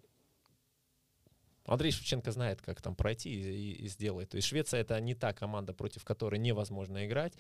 Андрей 1.66 1.92
Шевченко 1.92 2.32
знает, 2.32 2.62
как 2.62 2.82
там 2.82 2.96
пройти 2.96 3.30
и, 3.30 3.42
и, 3.42 3.86
и 3.86 3.88
сделать. 3.88 4.30
То 4.30 4.38
есть 4.38 4.48
Швеция 4.48 4.82
это 4.82 5.00
не 5.00 5.16
та 5.16 5.34
команда, 5.34 5.74
против 5.74 6.04
которой 6.04 6.40
невозможно 6.40 7.06
играть. 7.06 7.34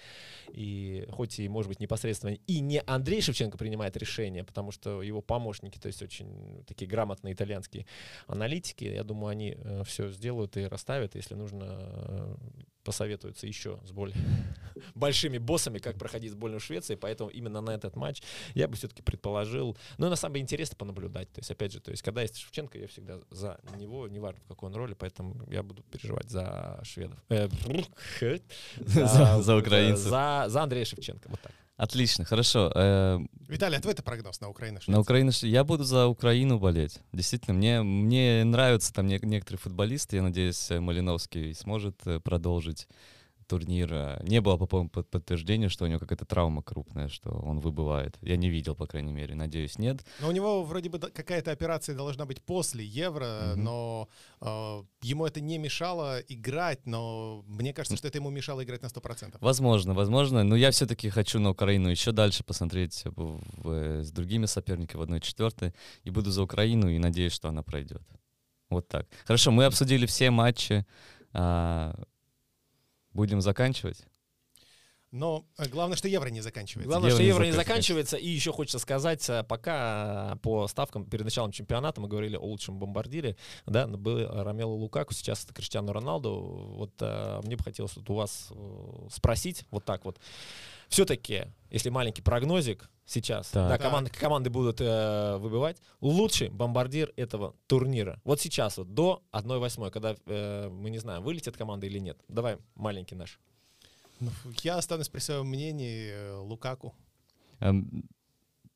И 0.52 1.08
хоть 1.12 1.40
и, 1.40 1.50
может 1.50 1.70
быть, 1.70 1.80
непосредственно 1.80 2.38
и 2.48 2.60
не 2.60 2.82
Андрей 2.86 3.22
Шевченко 3.22 3.58
принимает 3.58 3.98
решение, 3.98 4.44
потому 4.44 4.72
что 4.72 5.02
его 5.02 5.22
помощники, 5.22 5.78
то 5.78 5.88
есть 5.88 6.02
очень 6.02 6.64
такие 6.68 6.90
грамотные 6.90 7.34
итальянские 7.34 7.86
аналитики, 8.28 8.86
я 8.86 9.04
думаю, 9.04 9.30
они 9.30 9.58
э, 9.58 9.84
все 9.86 10.10
сделают 10.10 10.58
и 10.58 10.66
расставят, 10.66 11.16
если 11.16 11.36
нужно 11.36 11.66
э, 11.70 12.36
посоветуются 12.84 13.48
еще 13.48 13.80
с 13.86 13.92
более 13.92 14.16
большими 14.96 15.38
боссами, 15.38 15.80
как 15.80 15.98
проходить 15.98 16.32
сборную 16.32 16.60
Швеции, 16.60 16.96
поэтому 16.96 17.30
именно 17.30 17.62
на 17.62 17.72
этот 17.72 17.96
матч 17.96 18.22
я 18.54 18.68
бы 18.68 18.76
все-таки 18.76 19.02
предположил, 19.02 19.78
ну, 19.98 20.10
на 20.10 20.16
самом 20.16 20.34
деле 20.36 20.44
интересно 20.44 20.76
понаблюдать, 20.78 21.32
то 21.32 21.40
есть, 21.40 21.52
опять 21.52 21.72
же, 21.72 21.80
то 21.80 21.92
есть, 21.92 22.04
когда 22.04 22.22
есть 22.22 22.38
Шевченко, 22.38 22.78
я 22.78 22.88
всегда 22.88 23.20
за 23.30 23.60
него, 23.78 24.08
неважно 24.08 24.42
в 24.42 24.48
какой 24.48 24.70
он 24.70 24.76
роли, 24.76 24.94
поэтому 24.94 25.46
я 25.50 25.64
буду 25.64 25.84
переживать 25.84 26.30
за 26.30 26.80
шведов. 26.84 27.20
Э, 27.30 27.48
за 29.42 29.58
украинцев. 29.58 30.08
За 30.08 30.64
Андрея 30.64 30.86
Шевченко, 30.86 31.30
вот 31.30 31.42
так. 31.42 31.52
Отлично, 31.76 32.24
хорошо. 32.24 32.72
Э, 32.76 33.20
Виталий, 33.48 33.78
а 33.78 33.82
твой 33.82 33.94
это 33.94 34.04
прогноз 34.04 34.40
на 34.42 34.50
Украину? 34.50 34.80
На 34.86 35.00
Украину 35.00 35.32
я 35.42 35.64
буду 35.64 35.84
за 35.84 36.08
Украину 36.08 36.60
болеть. 36.60 37.00
Действительно, 37.12 37.56
мне 37.56 37.82
мне 37.82 38.44
нравятся 38.44 38.94
там 38.94 39.08
некоторые 39.08 39.60
футболисты. 39.60 40.18
Я 40.18 40.22
надеюсь, 40.22 40.70
Малиновский 40.70 41.56
сможет 41.56 41.96
э, 42.06 42.20
продолжить 42.20 42.88
турнира. 43.48 44.20
Не 44.24 44.42
было, 44.42 44.58
по-моему, 44.58 44.90
подтверждения, 44.90 45.70
что 45.70 45.86
у 45.86 45.88
него 45.88 46.00
какая-то 46.00 46.26
травма 46.26 46.62
крупная, 46.62 47.08
что 47.08 47.30
он 47.30 47.60
выбывает. 47.60 48.18
Я 48.22 48.38
не 48.38 48.50
видел, 48.50 48.76
по 48.76 48.88
крайней 48.88 49.14
мере. 49.14 49.36
Надеюсь, 49.36 49.78
нет. 49.78 50.06
Но 50.22 50.30
у 50.30 50.32
него 50.32 50.64
вроде 50.64 50.90
бы 50.90 51.00
какая-то 51.00 51.52
операция 51.52 51.96
должна 51.96 52.26
быть 52.26 52.42
после 52.42 52.86
Евро, 52.86 53.26
mm-hmm. 53.26 53.56
но 53.56 54.10
э, 54.42 54.84
ему 55.02 55.26
это 55.26 55.42
не 55.42 55.58
мешало 55.58 56.20
играть, 56.20 56.86
но 56.86 57.44
мне 57.48 57.74
кажется, 57.74 57.98
что 57.98 58.08
это 58.08 58.18
ему 58.18 58.30
мешало 58.30 58.64
играть 58.64 58.82
на 58.82 58.88
100%. 58.88 59.38
Возможно, 59.40 59.94
возможно. 59.94 60.44
Но 60.44 60.56
я 60.56 60.72
все-таки 60.72 61.10
хочу 61.10 61.40
на 61.40 61.50
Украину 61.50 61.90
еще 61.90 62.12
дальше 62.12 62.44
посмотреть 62.44 63.04
в, 63.06 63.40
в, 63.58 64.04
с 64.04 64.12
другими 64.12 64.46
соперниками 64.46 65.06
в 65.06 65.10
1-4 65.10 65.74
и 66.04 66.10
буду 66.10 66.32
за 66.32 66.44
Украину 66.44 66.90
и 66.90 67.00
надеюсь, 67.00 67.34
что 67.34 67.50
она 67.50 67.64
пройдет. 67.64 68.02
Вот 68.70 68.88
так. 68.88 69.08
Хорошо, 69.26 69.52
мы 69.52 69.66
обсудили 69.66 70.06
все 70.06 70.32
матчи. 70.32 70.86
А, 71.34 71.94
Будем 73.14 73.42
заканчивать. 73.42 74.06
Но 75.14 75.46
э, 75.60 75.68
главное, 75.70 75.96
что 75.96 76.08
евро 76.08 76.28
не 76.30 76.42
заканчивается. 76.42 76.90
Главное, 76.90 77.12
евро 77.12 77.18
что 77.20 77.24
евро 77.24 77.44
не, 77.46 77.52
заканчивается. 77.52 78.18
И 78.18 78.28
еще 78.28 78.52
хочется 78.52 78.80
сказать, 78.80 79.30
э, 79.30 79.44
пока 79.44 80.34
э, 80.34 80.38
по 80.38 80.68
ставкам 80.68 81.06
перед 81.06 81.24
началом 81.24 81.52
чемпионата 81.52 82.02
мы 82.02 82.08
говорили 82.08 82.36
о 82.36 82.42
лучшем 82.42 82.80
бомбардире, 82.80 83.38
да, 83.68 83.86
был 83.86 84.28
Ромело 84.28 84.72
Лукаку, 84.72 85.14
сейчас 85.14 85.46
это 85.46 85.54
Криштиану 85.54 85.94
Роналду. 85.94 86.74
Вот 86.78 86.94
а, 87.02 87.42
мне 87.44 87.56
бы 87.56 87.64
хотелось 87.64 87.96
вот 87.96 88.10
у 88.10 88.16
вас 88.16 88.52
спросить 89.12 89.66
вот 89.70 89.86
так 89.86 90.04
вот. 90.04 90.18
Все-таки, 90.90 91.44
если 91.70 91.90
маленький 91.90 92.24
прогнозик 92.24 92.90
сейчас, 93.06 93.50
так. 93.50 93.70
да, 93.70 93.78
команды, 93.78 94.10
команды 94.10 94.50
будут 94.50 94.82
э, 94.82 95.38
выбивать, 95.38 95.78
лучший 96.02 96.50
бомбардир 96.50 97.14
этого 97.18 97.56
турнира. 97.68 98.20
Вот 98.24 98.42
сейчас 98.42 98.78
вот 98.78 98.96
до 98.96 99.22
1-8, 99.32 99.92
когда 99.92 100.16
э, 100.26 100.70
мы 100.70 100.90
не 100.90 100.98
знаем, 100.98 101.22
вылетит 101.22 101.56
команда 101.56 101.86
или 101.86 102.00
нет. 102.00 102.18
Давай, 102.28 102.58
маленький 102.74 103.14
наш. 103.14 103.40
Ну, 104.20 104.32
я 104.64 104.78
останусь 104.78 105.10
при 105.10 105.20
своем 105.20 105.48
мнении 105.48 106.12
э, 106.12 106.36
Лукаку. 106.38 106.94
Эм, 107.60 108.10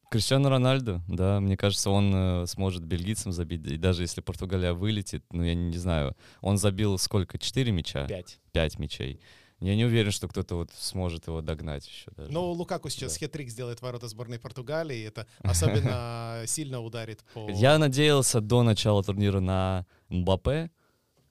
Криштиану 0.09 0.49
Рональду, 0.49 1.01
да, 1.07 1.39
мне 1.39 1.57
кажется, 1.57 1.89
он 1.89 2.13
э, 2.15 2.47
сможет 2.47 2.83
бельгийцам 2.83 3.31
забить, 3.31 3.65
и 3.65 3.77
даже 3.77 4.03
если 4.03 4.21
Португалия 4.21 4.73
вылетит, 4.73 5.23
ну, 5.31 5.43
я 5.43 5.53
не, 5.53 5.65
не 5.65 5.77
знаю, 5.77 6.15
он 6.41 6.57
забил 6.57 6.97
сколько, 6.97 7.37
четыре 7.37 7.71
мяча? 7.71 8.07
Пять. 8.07 8.39
Пять 8.53 8.79
мячей. 8.79 9.19
Я 9.59 9.75
не 9.75 9.85
уверен, 9.85 10.11
что 10.11 10.27
кто-то 10.27 10.55
вот 10.55 10.71
сможет 10.77 11.27
его 11.27 11.41
догнать 11.41 11.87
еще 11.87 12.11
даже. 12.15 12.31
Ну, 12.31 12.51
Лукаку 12.51 12.89
сейчас 12.89 13.13
да. 13.13 13.19
хитрик 13.19 13.49
сделает 13.49 13.81
ворота 13.81 14.07
сборной 14.07 14.37
Португалии, 14.37 14.97
и 14.97 15.03
это 15.03 15.25
особенно 15.41 16.43
сильно 16.47 16.79
ударит 16.79 17.23
по... 17.33 17.49
Я 17.49 17.79
надеялся 17.79 18.39
до 18.39 18.61
начала 18.61 19.03
турнира 19.03 19.39
на 19.39 19.87
Мбаппе, 20.09 20.69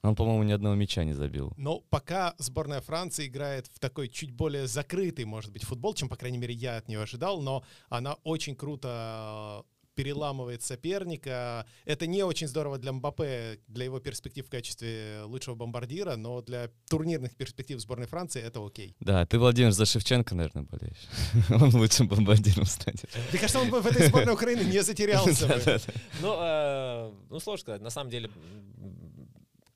он, 0.08 0.14
по-моему, 0.14 0.42
ни 0.42 0.52
одного 0.52 0.74
мяча 0.74 1.04
не 1.04 1.12
забил. 1.12 1.52
Но 1.56 1.80
пока 1.90 2.34
сборная 2.38 2.80
Франции 2.80 3.26
играет 3.26 3.66
в 3.66 3.78
такой 3.78 4.08
чуть 4.08 4.30
более 4.30 4.66
закрытый, 4.66 5.24
может 5.24 5.52
быть, 5.52 5.64
футбол, 5.64 5.94
чем, 5.94 6.08
по 6.08 6.16
крайней 6.16 6.38
мере, 6.38 6.54
я 6.54 6.76
от 6.76 6.88
нее 6.88 7.00
ожидал, 7.02 7.40
но 7.40 7.64
она 7.88 8.14
очень 8.24 8.54
круто 8.54 9.64
переламывает 9.96 10.62
соперника. 10.62 11.66
Это 11.84 12.06
не 12.06 12.22
очень 12.22 12.46
здорово 12.46 12.78
для 12.78 12.92
Мбаппе, 12.92 13.58
для 13.66 13.86
его 13.86 13.98
перспектив 13.98 14.46
в 14.46 14.50
качестве 14.50 15.22
лучшего 15.24 15.56
бомбардира, 15.56 16.16
но 16.16 16.42
для 16.42 16.70
турнирных 16.88 17.34
перспектив 17.34 17.80
сборной 17.80 18.06
Франции 18.06 18.42
это 18.42 18.64
окей. 18.64 18.94
Да, 19.00 19.26
ты, 19.26 19.38
Владимир, 19.38 19.72
за 19.72 19.86
Шевченко, 19.86 20.34
наверное, 20.34 20.64
болеешь. 20.64 21.08
Он 21.50 21.74
лучшим 21.74 22.08
бомбардиром 22.08 22.66
станет. 22.66 23.08
Мне 23.30 23.40
кажется, 23.40 23.58
он 23.58 23.70
в 23.70 23.86
этой 23.86 24.06
сборной 24.06 24.34
Украины 24.34 24.62
не 24.62 24.82
затерялся. 24.82 25.56
Ну, 26.20 26.36
э, 26.38 27.12
ну, 27.30 27.40
сложно 27.40 27.62
сказать. 27.62 27.80
На 27.80 27.90
самом 27.90 28.10
деле, 28.10 28.30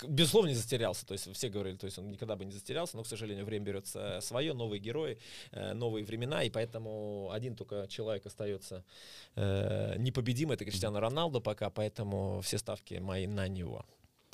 безусловно, 0.09 0.49
не 0.49 0.55
затерялся. 0.55 1.07
То 1.07 1.13
есть 1.13 1.33
все 1.33 1.49
говорили, 1.49 1.77
то 1.77 1.87
есть 1.87 1.99
он 1.99 2.11
никогда 2.11 2.37
бы 2.37 2.45
не 2.45 2.53
затерялся, 2.53 2.97
но, 2.97 3.03
к 3.03 3.07
сожалению, 3.07 3.45
время 3.45 3.65
берет 3.65 3.87
свое, 4.21 4.53
новые 4.53 4.81
герои, 4.81 5.19
э, 5.53 5.73
новые 5.73 6.05
времена, 6.05 6.43
и 6.43 6.51
поэтому 6.51 7.31
один 7.33 7.57
только 7.57 7.87
человек 7.89 8.27
остается 8.27 8.85
э, 9.37 9.97
непобедимый, 9.99 10.55
это 10.55 10.65
Криштиану 10.65 11.01
Роналду 11.01 11.41
пока, 11.41 11.71
поэтому 11.71 12.41
все 12.43 12.59
ставки 12.59 12.95
мои 12.95 13.27
на 13.27 13.49
него. 13.49 13.85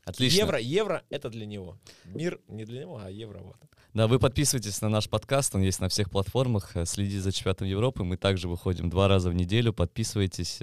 Отлично. 0.05 0.39
Евро, 0.39 0.59
евро— 0.59 1.03
это 1.11 1.31
для 1.31 1.47
него. 1.47 1.79
Мир 2.05 2.41
не 2.49 2.65
для 2.65 2.81
него, 2.81 3.01
а 3.03 3.11
евро 3.11 3.41
вот. 3.41 3.57
Да, 3.93 4.07
вы 4.07 4.19
подписывайтесь 4.19 4.81
на 4.81 4.89
наш 4.89 5.09
подкаст, 5.09 5.55
он 5.55 5.63
есть 5.63 5.81
на 5.81 5.89
всех 5.89 6.11
платформах. 6.11 6.77
Э, 6.77 6.87
следите 6.87 7.21
за 7.21 7.33
чемпионатом 7.33 7.67
Европы. 7.67 8.05
Мы 8.05 8.17
также 8.17 8.49
выходим 8.49 8.91
два 8.91 9.09
раза 9.09 9.31
в 9.31 9.35
неделю. 9.35 9.73
Подписывайтесь, 9.73 10.61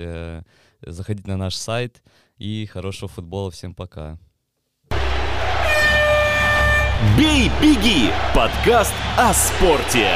заходите 0.81 1.29
на 1.29 1.37
наш 1.37 1.55
сайт. 1.55 2.03
И 2.37 2.65
хорошего 2.65 3.07
футбола. 3.07 3.51
Всем 3.51 3.73
пока. 3.73 4.19
«Бей, 7.17 7.51
беги»— 7.61 8.11
подкаст 8.33 8.93
о 9.17 9.33
спорте. 9.33 10.07